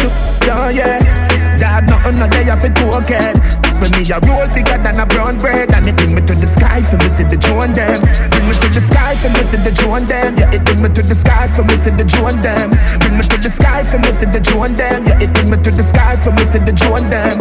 for 2.61 2.71
cocaine. 2.75 3.37
When 3.79 3.95
me 3.95 4.03
a 4.11 4.19
roll 4.27 4.43
bigger 4.51 4.75
than 4.83 4.99
a 4.99 5.07
brown 5.07 5.39
bread, 5.39 5.71
and 5.71 5.87
it 5.87 5.95
bring 5.95 6.11
me 6.11 6.21
to 6.27 6.35
the 6.35 6.47
sky 6.51 6.83
for 6.83 6.99
me 6.99 7.09
see 7.09 7.23
the 7.23 7.39
drone 7.39 7.71
them. 7.79 7.95
Bring 8.35 8.47
me 8.51 8.55
to 8.59 8.69
the 8.75 8.83
sky 8.83 9.15
for 9.15 9.31
me 9.31 9.43
see 9.47 9.63
the 9.63 9.71
drone 9.71 10.05
them. 10.07 10.35
Yeah, 10.35 10.51
it 10.51 10.65
bring 10.67 10.83
me 10.83 10.89
to 10.91 11.03
the 11.03 11.15
sky 11.15 11.47
for 11.47 11.63
me 11.63 11.77
see 11.79 11.95
the 11.95 12.03
drone 12.03 12.43
them. 12.43 12.75
Bring 12.99 13.15
me 13.15 13.23
to 13.23 13.39
the 13.39 13.49
sky 13.49 13.87
for 13.87 14.03
me 14.03 14.11
see 14.11 14.27
the 14.27 14.43
drone 14.43 14.75
them. 14.75 15.07
Yeah, 15.07 15.23
it 15.23 15.31
bring 15.31 15.51
me 15.51 15.57
to 15.63 15.71
the 15.71 15.85
sky 15.87 16.17
for 16.19 16.35
me 16.35 16.43
see 16.43 16.59
the 16.59 16.75
drone 16.75 17.07
them. 17.07 17.39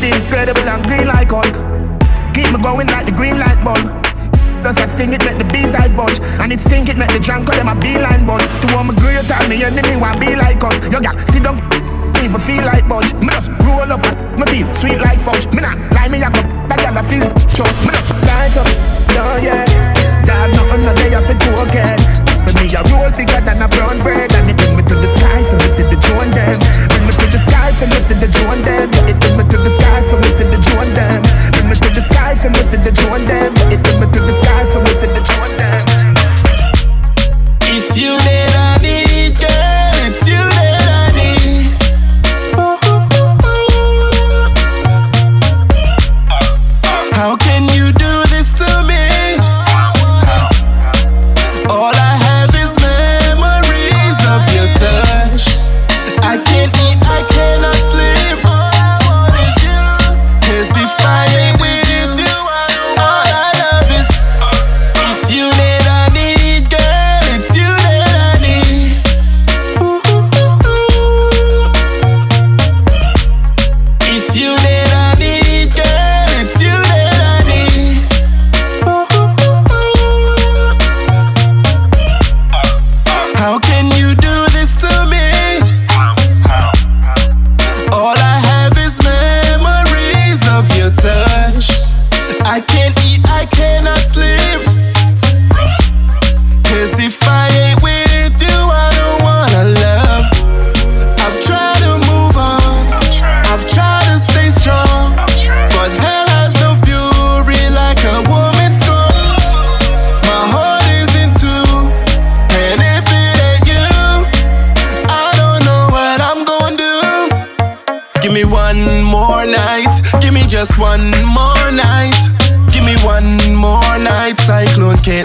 The 0.00 0.08
incredible 0.08 0.64
and 0.64 0.88
green 0.88 1.06
like 1.06 1.36
Hulk. 1.36 1.52
Keep 2.32 2.56
me 2.56 2.58
going 2.64 2.88
like 2.88 3.04
the 3.04 3.12
green 3.12 3.36
light 3.38 3.60
bulb. 3.60 3.99
Does 4.62 4.78
a 4.78 4.86
sting 4.86 5.12
it 5.12 5.24
make 5.24 5.38
the 5.38 5.44
bees 5.44 5.74
I 5.74 5.88
budge? 5.96 6.20
And 6.40 6.52
it 6.52 6.60
stink 6.60 6.88
it 6.88 6.96
make 6.96 7.12
the 7.12 7.20
drunk 7.20 7.48
them 7.50 7.68
a 7.68 7.74
beeline 7.74 8.26
buzz. 8.26 8.46
To 8.46 8.76
all 8.76 8.84
my 8.84 8.94
great 8.94 9.26
time 9.26 9.48
me 9.48 9.64
enemy 9.64 9.96
want 9.96 10.20
be 10.20 10.36
like 10.36 10.62
us. 10.64 10.80
Yo 10.92 11.00
gal, 11.00 11.16
sit 11.24 11.42
down 11.42 11.58
even 12.22 12.40
feel 12.40 12.64
like 12.64 12.86
budge. 12.88 13.12
Me 13.14 13.28
just 13.28 13.50
roll 13.64 13.90
up, 13.90 14.04
me 14.38 14.44
feel 14.46 14.74
sweet 14.74 15.00
like 15.00 15.18
fudge. 15.18 15.46
Me 15.54 15.60
not 15.60 15.78
lie, 15.92 16.08
me 16.08 16.20
a 16.22 16.30
go, 16.30 16.42
that 16.68 16.78
gal 16.78 16.98
I 16.98 17.02
feel 17.02 17.26
choke 17.48 17.72
Me 17.84 17.92
just 17.96 18.12
light 18.28 18.56
up, 18.60 18.68
oh 19.16 19.38
yeah. 19.40 19.64
Dog 20.24 20.52
nothing 20.54 20.82
no 20.82 20.94
day 20.94 21.14
I 21.14 21.20
feel 21.24 21.40
But 21.56 22.29
me 22.60 22.68
a 22.76 22.82
roll 22.92 23.08
bigger 23.16 23.40
than 23.40 23.58
a 23.60 23.68
brown 23.68 23.98
bread. 24.04 24.28
And 24.36 24.48
it 24.48 24.56
bring 24.56 24.76
me 24.76 24.82
to 24.84 24.94
the 24.94 25.08
sky 25.08 25.40
for 25.48 25.56
me 25.56 25.68
see 25.68 25.84
the 25.88 25.96
drone 25.96 26.30
them. 26.36 26.56
Bring 26.92 27.04
me 27.08 27.12
to 27.16 27.26
the 27.32 27.40
sky 27.40 27.72
for 27.72 27.88
me 27.88 27.98
see 28.00 28.14
the 28.14 28.28
drone 28.28 28.60
them. 28.62 28.88
It 29.08 29.16
bring 29.20 29.36
me 29.40 29.44
to 29.48 29.56
the 29.56 29.70
sky 29.72 30.00
for 30.08 30.18
me 30.20 30.28
see 30.28 30.44
the 30.44 30.60
drone 30.60 30.92
them. 30.92 31.20
Bring 31.56 31.68
me 31.68 31.74
to 31.80 31.88
the 31.88 32.02
sky 32.04 32.34
for 32.36 32.50
me 32.52 32.62
see 32.62 32.76
the 32.76 32.92
drone 32.92 33.24
them. 33.24 33.52
It 33.72 33.80
bring 33.80 33.98
me 34.00 34.06
to 34.12 34.20
the 34.20 34.34
sky 34.36 34.62
for 34.68 34.80
me 34.84 34.92
see 34.92 35.08
the 35.08 35.22
drone 35.24 35.54
them. 35.56 35.80
It's 37.72 37.96
you 37.96 38.12
that 38.18 38.59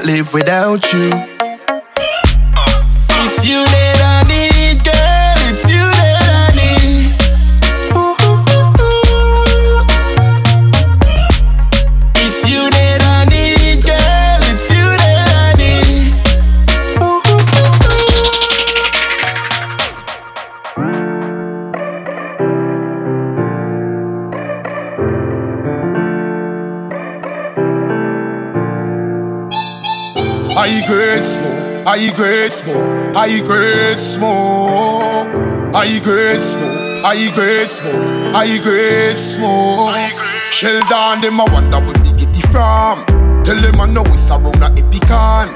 live 0.06 0.34
without 0.36 0.94
you. 0.94 1.10
It's 3.10 3.48
you 3.48 3.66
I 31.88 32.12
great 32.16 32.52
smoke, 32.52 33.16
I 33.16 33.40
great 33.46 34.00
smoke, 34.00 35.30
I 35.76 36.00
great 36.04 36.42
smoke, 36.42 37.06
I 37.06 37.32
great 37.36 37.70
smoke, 37.70 38.36
I 38.36 38.58
great 38.64 39.18
smoke. 39.18 39.94
Shell 40.52 40.82
down 40.90 41.22
them 41.22 41.40
I 41.40 41.44
wonder 41.54 41.80
where 41.80 41.94
me 42.02 42.10
get 42.18 42.34
it 42.34 42.48
from. 42.50 43.06
Tell 43.44 43.62
them 43.62 43.80
I 43.80 43.86
know 43.86 44.02
it's 44.06 44.32
around 44.32 44.64
a 44.64 44.70
epicon. 44.82 45.54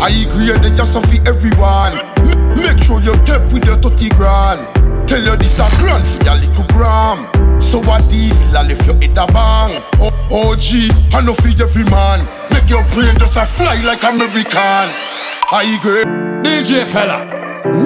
I 0.00 0.24
grade 0.32 0.62
they 0.64 0.74
just 0.74 0.96
for 0.96 1.28
everyone. 1.28 2.00
M- 2.24 2.56
make 2.56 2.78
sure 2.82 3.00
you 3.00 3.12
kept 3.28 3.52
with 3.52 3.66
your 3.66 3.76
30 3.76 4.08
grand. 4.16 4.64
Tell 5.06 5.20
you 5.20 5.36
this 5.36 5.58
a 5.60 5.68
grand 5.76 6.06
for 6.08 6.24
your 6.24 6.36
little 6.36 6.64
gram. 6.72 7.28
So 7.60 7.80
what 7.80 8.00
these 8.08 8.40
lal 8.52 8.70
if 8.70 8.80
your 8.86 8.94
head 8.96 9.18
a 9.18 9.26
bang? 9.28 9.84
Oh, 10.00 10.08
OG, 10.32 10.88
I 11.12 11.20
know 11.20 11.34
for 11.34 11.52
every 11.62 11.84
man. 11.84 12.24
Make 12.50 12.70
your 12.70 12.82
brain 12.96 13.18
just 13.18 13.36
a 13.36 13.44
fly 13.44 13.76
like 13.84 14.02
American. 14.04 15.05
I 15.48 15.78
great? 15.80 16.06
DJ 16.42 16.84
fella, 16.84 17.24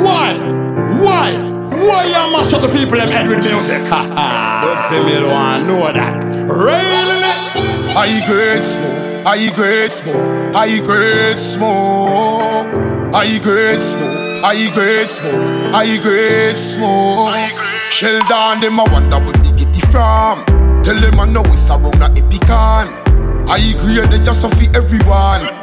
why? 0.01 0.33
Why? 0.97 1.37
Why 1.69 2.05
you 2.07 2.33
mash 2.33 2.55
up 2.55 2.63
the 2.63 2.69
people 2.69 2.97
them 2.97 3.11
head 3.11 3.29
with 3.29 3.41
music? 3.41 3.85
Don't 3.91 4.85
say 4.89 5.05
me 5.05 5.21
don't 5.21 5.31
want 5.31 5.67
know 5.67 5.93
that. 5.93 6.25
Really? 6.49 7.21
I 7.93 8.25
grade 8.25 8.63
smoke, 8.63 9.27
I 9.27 9.51
grade 9.55 9.91
smoke, 9.91 10.55
I 10.57 10.79
great 10.81 11.37
smoke, 11.37 12.67
I 13.13 13.41
grade 13.45 13.79
smoke, 13.79 14.43
I 14.43 14.73
grade 14.73 15.09
smoke, 15.11 15.75
I 15.75 15.99
grade 16.03 16.57
smoke. 16.57 17.93
Shell 17.93 18.21
down 18.31 18.61
them 18.61 18.81
I 18.81 18.85
wonder 18.91 19.19
where 19.19 19.37
me 19.37 19.53
get 19.53 19.69
it 19.69 19.87
from. 19.93 20.47
Tell 20.83 20.99
them 20.99 21.21
I 21.21 21.27
know 21.27 21.43
it's 21.45 21.69
around 21.69 22.01
a 22.01 22.09
epicon. 22.09 22.89
I 23.49 23.61
grade 23.83 24.11
they 24.11 24.25
just 24.25 24.41
for 24.41 24.77
everyone. 24.77 25.61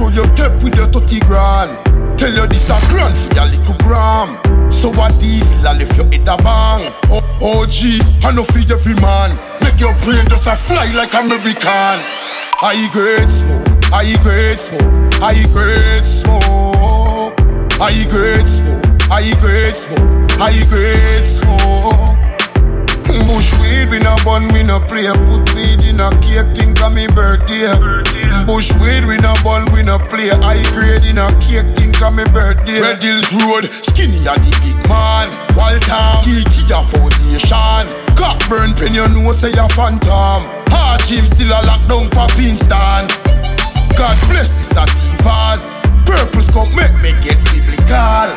M- 0.00 0.14
your 0.14 0.26
kept 0.34 0.62
with 0.62 0.74
your 0.76 0.86
30 0.88 1.20
grand. 1.20 2.18
Tell 2.18 2.32
you 2.32 2.46
this 2.46 2.68
a 2.70 2.78
grand 2.88 3.16
for 3.16 3.34
your 3.34 3.46
little 3.46 3.74
gram. 3.78 4.38
So 4.70 4.90
what 4.90 5.12
these 5.20 5.48
lal 5.62 5.80
if 5.80 5.94
your 5.96 6.06
head 6.06 6.28
a 6.28 6.36
bang? 6.42 6.92
Oh, 7.10 7.22
OG, 7.62 8.02
I 8.24 8.32
know 8.32 8.44
for 8.44 8.58
every 8.72 8.94
man. 9.00 9.38
Make 9.60 9.78
your 9.80 9.94
brain 10.02 10.26
just 10.28 10.46
a 10.46 10.56
fly 10.56 10.90
like 10.94 11.14
American. 11.14 11.98
I 12.64 12.88
grade 12.92 13.28
smoke, 13.28 13.66
I 13.92 14.16
grade 14.22 14.58
smoke, 14.58 15.14
I 15.22 15.34
grade 15.52 16.04
smoke, 16.04 17.34
I 17.80 18.06
grade 18.08 18.46
smoke, 18.46 18.84
I 19.10 19.34
grade 19.40 19.76
smoke, 19.76 20.32
I 20.40 20.62
grade 20.68 21.26
smoke. 21.26 22.18
Bush 23.26 23.52
weed, 23.60 23.90
we 23.90 23.98
no 23.98 24.16
bun, 24.24 24.46
we 24.52 24.62
no 24.62 24.78
play. 24.80 25.06
Put 25.06 25.54
weed 25.54 25.82
in 25.84 26.00
a 26.00 26.10
cake, 26.22 26.56
think 26.56 26.80
of 26.80 26.92
me 26.92 27.06
birthday. 27.08 28.21
Bush 28.46 28.72
weed, 28.80 29.04
we 29.06 29.16
no 29.18 29.34
bun, 29.44 29.64
we 29.72 29.82
no 29.82 29.98
play. 30.10 30.28
High 30.28 30.62
grade 30.74 31.04
in 31.06 31.18
a 31.18 31.30
cake, 31.38 31.68
think 31.76 32.00
of 32.02 32.14
me 32.14 32.24
birthday. 32.32 32.80
Red 32.80 33.02
Hills 33.02 33.30
Road, 33.32 33.70
skinny 33.70 34.18
a 34.26 34.34
the 34.40 34.52
big 34.64 34.78
man. 34.88 35.30
Walter, 35.54 36.04
Kiki 36.24 36.72
a 36.72 36.80
foundation. 36.90 37.86
Cockburn 38.16 38.74
pen, 38.74 38.94
you 38.94 39.06
know 39.08 39.32
say 39.32 39.52
a 39.54 39.68
phantom. 39.76 40.48
Hard 40.72 41.02
gym 41.04 41.24
still 41.26 41.52
a 41.52 41.60
lockdown 41.68 42.10
popping 42.10 42.56
stand. 42.56 43.12
God 43.96 44.16
bless 44.28 44.50
the 44.50 44.64
sativas. 44.74 45.76
Purples 46.04 46.50
come 46.50 46.70
make 46.74 46.94
me 47.00 47.12
get 47.22 47.38
biblical. 47.52 48.32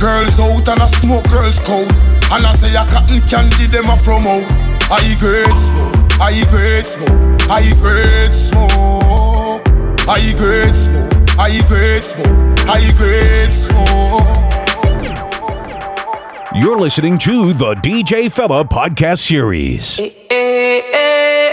Girls 0.00 0.40
out 0.40 0.68
and 0.68 0.82
a 0.82 0.88
smoke 0.88 1.28
girls 1.28 1.58
coat. 1.60 1.90
And 2.32 2.46
I 2.46 2.52
say 2.54 2.74
a 2.74 2.84
cotton 2.90 3.20
candy 3.26 3.66
them 3.66 3.90
a 3.90 3.96
promote. 3.98 4.46
I 4.90 5.14
great 5.20 5.46
smoke, 5.54 5.94
I 6.20 6.42
great 6.50 6.84
smoke, 6.84 7.42
I 7.48 7.62
great 7.78 8.32
smoke, 8.32 9.09
I 10.12 10.32
great 10.36 10.74
smoke, 10.74 11.12
I 11.38 11.60
great 11.68 12.02
smoke, 12.02 12.58
I 12.66 12.80
great 12.96 13.52
smoke. 13.52 14.26
You're 16.52 16.76
listening 16.76 17.16
to 17.18 17.52
the 17.52 17.76
DJ 17.76 18.28
Fella 18.28 18.64
podcast 18.64 19.18
series. 19.18 19.98
Hey, 19.98 20.12
hey, 20.28 20.80
hey, 20.90 21.50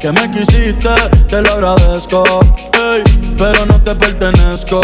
que 0.00 0.12
me 0.12 0.30
quisiste, 0.30 0.88
te 1.28 1.42
lo 1.42 1.52
agradezco. 1.52 2.24
pero 3.36 3.66
no 3.66 3.82
te 3.82 3.94
pertenezco. 3.94 4.80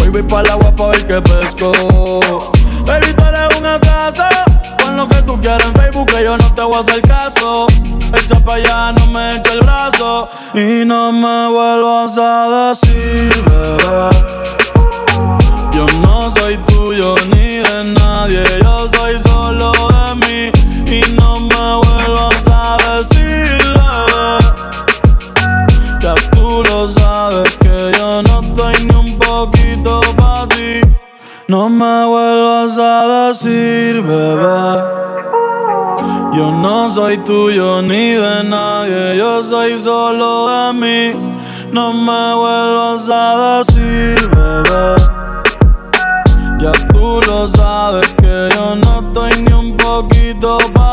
Hoy 0.00 0.08
voy 0.08 0.22
para 0.22 0.42
el 0.42 0.50
agua 0.50 0.74
para 0.74 0.90
ver 0.90 1.06
qué 1.06 1.20
pesco. 1.22 1.72
Baby, 2.84 3.14
tú 3.14 3.24
eres 3.24 3.58
una 3.58 3.78
casa. 3.80 4.28
Con 4.82 4.96
lo 4.96 5.08
que 5.08 5.22
tú 5.22 5.40
quieras 5.40 5.66
en 5.66 5.74
Facebook, 5.74 6.06
que 6.06 6.24
yo 6.24 6.36
no 6.36 6.54
te 6.54 6.62
voy 6.62 6.76
a 6.76 6.80
hacer 6.80 7.00
caso. 7.02 7.66
Echa 8.12 8.40
pa' 8.40 8.54
allá, 8.54 8.92
no 8.92 9.06
me 9.06 9.36
echa 9.36 9.52
el 9.52 9.60
brazo. 9.60 10.28
Y 10.54 10.84
no 10.84 11.12
me 11.12 11.48
vuelvas 11.48 12.18
a 12.18 12.70
decir, 12.70 13.44
bebé. 13.44 14.34
Yo 15.72 15.86
no 16.00 16.30
soy 16.30 16.56
tuyo 16.66 17.14
ni 17.26 17.58
de 17.58 17.94
nadie, 17.94 18.63
No 31.54 31.68
me 31.68 32.04
vuelvas 32.06 32.76
a 32.78 33.28
decir, 33.28 34.02
bebé. 34.02 34.82
Yo 36.32 36.50
no 36.50 36.90
soy 36.90 37.16
tuyo 37.18 37.80
ni 37.80 38.10
de 38.10 38.42
nadie, 38.42 39.16
yo 39.16 39.40
soy 39.40 39.78
solo 39.78 40.48
de 40.48 40.72
mí. 40.72 41.36
No 41.70 41.92
me 41.92 42.34
vuelvas 42.34 43.08
a 43.08 43.58
decir, 43.58 44.28
bebé. 44.30 44.96
Ya 46.58 46.72
tú 46.92 47.20
lo 47.24 47.46
sabes 47.46 48.08
que 48.14 48.48
yo 48.52 48.74
no 48.74 49.06
estoy 49.06 49.44
ni 49.44 49.52
un 49.52 49.76
poquito 49.76 50.58
para 50.74 50.83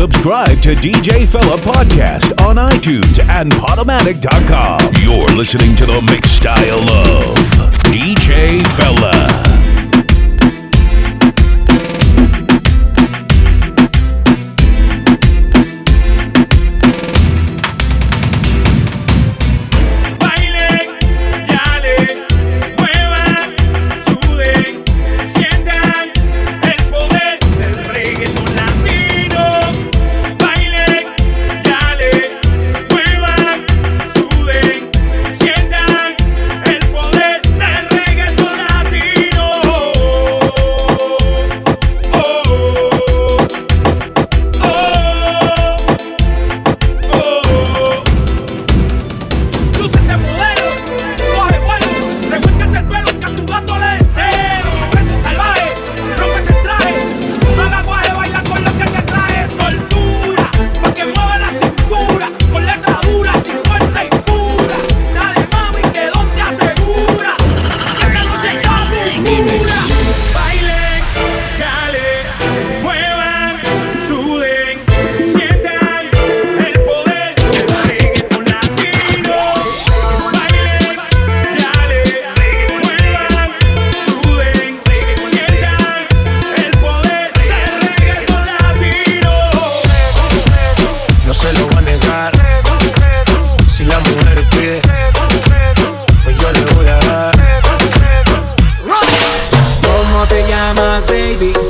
Subscribe 0.00 0.62
to 0.62 0.74
DJ 0.74 1.28
Fella 1.28 1.58
Podcast 1.58 2.42
on 2.42 2.56
iTunes 2.56 3.22
and 3.28 3.52
Podomatic.com. 3.52 4.94
You're 5.02 5.36
listening 5.36 5.76
to 5.76 5.84
the 5.84 6.00
mix 6.10 6.30
style 6.30 6.88
of 6.88 7.36
DJ 7.82 8.66
Fella. 8.78 9.59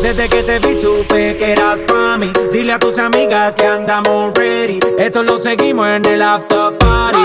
Desde 0.03 0.29
que 0.29 0.43
te 0.43 0.59
vi 0.61 0.81
supe 0.81 1.37
que 1.37 1.53
eras 1.53 1.81
pa' 1.87 2.17
mí. 2.19 2.33
Dile 2.53 2.73
a 2.73 2.79
tus 2.79 2.99
amigas 2.99 3.55
que 3.55 3.67
andamos 3.67 4.33
ready. 4.35 4.81
Esto 4.99 5.23
lo 5.23 5.39
seguimos 5.39 5.87
en 5.89 6.05
el 6.07 6.23
after 6.23 6.77
party. 6.79 7.19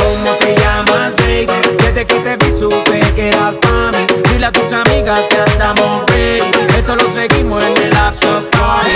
¿Cómo 0.00 0.30
te 0.40 0.56
llamas, 0.56 1.14
baby? 1.16 1.46
Desde 1.78 2.06
que 2.06 2.18
te 2.20 2.36
vi 2.36 2.58
supe 2.58 3.00
que 3.14 3.28
eras 3.28 3.54
pa' 3.56 3.92
mí. 3.92 4.06
Dile 4.30 4.46
a 4.46 4.52
tus 4.52 4.72
amigas 4.72 5.20
que 5.28 5.36
andamos 5.36 6.06
ready. 6.06 6.50
Esto 6.76 6.96
lo 6.96 7.08
seguimos 7.12 7.62
en 7.62 7.82
el 7.82 7.96
after 7.96 8.50
party. 8.50 8.90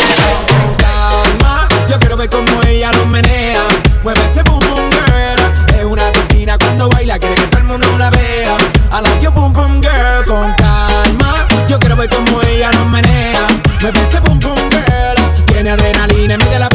Calma, 0.78 1.68
yo 1.88 1.99
quiero 1.99 2.16
ver 2.16 2.30
cómo 2.30 2.62
ella 2.66 2.90
lo 2.92 3.07
menea. 3.07 3.62
Mueve 4.03 4.20
ese 4.30 4.42
boom 4.42 4.76
ella. 13.07 13.47
Me 13.83 13.93
dice 13.93 14.21
tiene 15.47 15.71
adrenalina 15.71 16.35
y 16.35 16.39
mete 16.39 16.59
la 16.59 16.69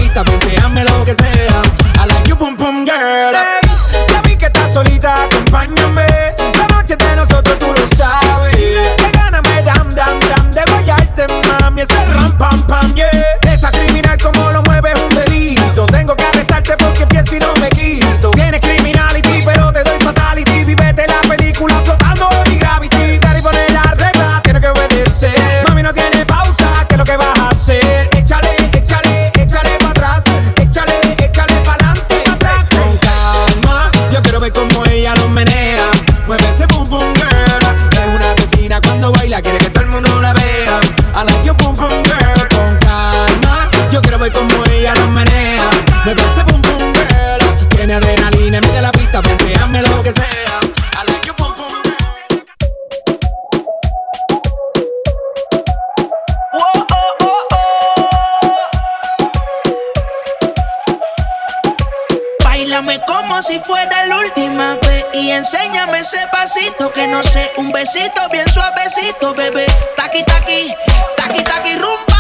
Venga, 49.22 49.38
pompeame 49.38 49.82
lo 49.82 50.04
que 50.04 50.12
sea. 50.12 50.60
I 51.00 51.12
like 51.12 51.28
you, 51.28 51.34
pom. 51.36 51.52
Bailame 62.44 63.00
como 63.06 63.42
si 63.42 63.60
fuera 63.60 64.06
la 64.06 64.18
última 64.18 64.76
vez 64.76 65.06
y 65.14 65.32
enséñame 65.32 66.00
ese 66.00 66.20
pasito 66.32 66.92
que 66.94 67.08
no 67.08 67.24
sé, 67.24 67.52
un 67.58 67.72
besito 67.72 68.30
bien 68.32 68.48
suavecito, 68.50 69.34
bebé. 69.34 69.66
Taqui 69.96 70.24
taqui, 70.24 70.74
taqui 71.18 71.44
taqui 71.44 71.76
rum 71.76 72.11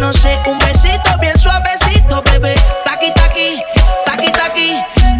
no 0.00 0.12
sé, 0.14 0.40
un 0.46 0.58
besito 0.58 1.10
bien 1.20 1.36
suavecito, 1.38 2.22
bebé. 2.22 2.54
Taqui, 2.84 3.12
taqui, 3.14 3.62
taqui, 4.06 4.32
taqui, 4.32 4.74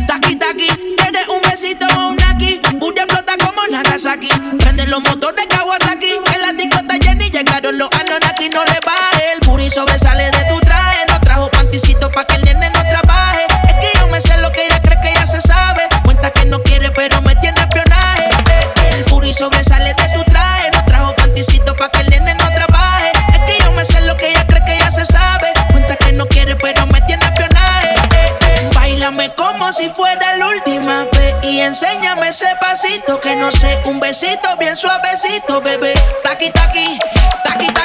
taqui, 0.06 0.36
taqui. 0.36 0.68
Tienes 0.96 1.28
un 1.28 1.40
besito 1.48 1.86
o 1.98 2.08
un 2.08 2.18
aquí, 2.24 2.60
puya 2.80 3.06
flota 3.06 3.34
como 3.44 3.60
Nagasaki. 3.70 4.30
Prende 4.58 4.86
los 4.86 5.02
motores 5.02 5.46
Kawasaki, 5.48 6.12
en 6.34 6.40
la 6.40 6.52
discota 6.54 6.94
Jenny 7.02 7.30
llegaron 7.30 7.76
los 7.76 7.90
Anonaki, 7.92 8.48
no 8.48 8.64
le 8.64 8.78
va 8.86 8.96
el 9.32 9.40
puri 9.40 9.68
sobresale 9.68 10.30
de 10.30 10.39
suavecito, 34.12 34.56
bien 34.56 34.74
suavecito, 34.76 35.60
bebé. 35.60 35.94
Taqui, 36.22 36.50
taqui, 36.50 36.98
taqui, 37.44 37.66
taqui. 37.66 37.79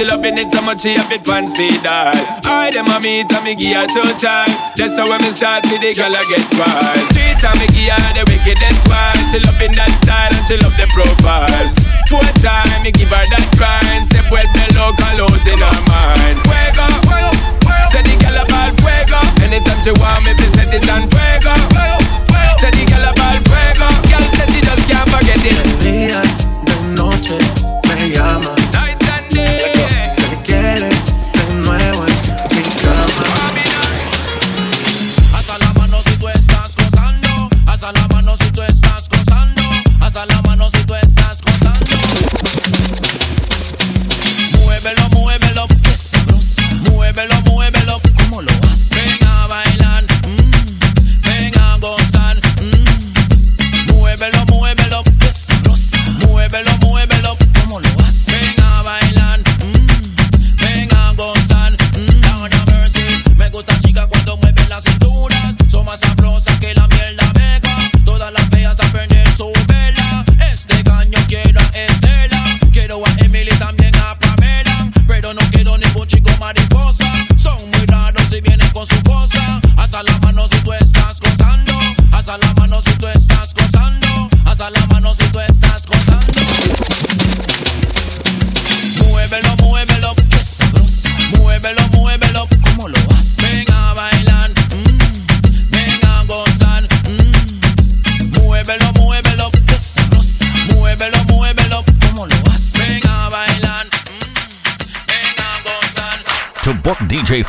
She 0.00 0.08
loving 0.08 0.40
it 0.40 0.48
so 0.48 0.64
much 0.64 0.80
she 0.80 0.96
a 0.96 1.04
bit 1.12 1.20
pants 1.28 1.52
feed 1.52 1.84
all. 1.84 2.16
I 2.48 2.72
dem 2.72 2.88
a 2.88 2.96
me, 3.04 3.20
and 3.20 3.44
me 3.44 3.52
give 3.52 3.76
her 3.76 3.84
two 3.84 4.00
time. 4.16 4.48
That's 4.72 4.96
how 4.96 5.04
when 5.04 5.20
me 5.20 5.28
start 5.28 5.60
see 5.68 5.76
the 5.76 5.92
girl 5.92 6.16
a 6.16 6.24
get 6.24 6.40
wild. 6.56 7.04
Three 7.12 7.36
time 7.36 7.60
me 7.60 7.68
give 7.68 7.92
her 7.92 8.12
the 8.16 8.24
wickedest 8.24 8.88
one. 8.88 9.20
She 9.28 9.44
loving 9.44 9.76
that 9.76 9.92
style 10.00 10.32
and 10.32 10.40
she 10.48 10.56
love 10.56 10.72
the 10.80 10.88
profiles. 10.96 11.76
Four 12.08 12.24
time 12.40 12.80
me 12.80 12.96
give 12.96 13.12
her 13.12 13.20
that 13.28 13.44
grind. 13.60 14.08
Step 14.08 14.24
well 14.32 14.40
the 14.40 14.72
below 14.72 14.88
colors 14.96 15.44
in 15.44 15.60
her 15.60 15.80
mind. 15.84 16.36
Fuego, 16.48 16.86
fuego, 17.04 17.30
fuego. 17.60 17.92
Say 17.92 18.00
the 18.00 18.16
girl 18.24 18.40
a 18.40 18.44
ball. 18.48 18.72
fuego. 18.80 19.20
Anytime 19.44 19.84
she 19.84 19.92
want 20.00 20.24
me, 20.24 20.32
be 20.32 20.48
set 20.56 20.72
it 20.72 20.88
on 20.88 21.04
fuego. 21.12 21.52
Fuego, 21.76 22.00
fuego. 22.24 22.56
Say 22.56 22.72
the 22.72 22.88
girl 22.88 23.04
about 23.04 23.36
fuego. 23.44 23.59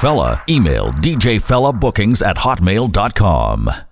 Fella. 0.02 0.42
Email 0.48 0.92
djfellabookings 1.04 2.22
at 2.24 2.38
hotmail.com. 2.38 3.91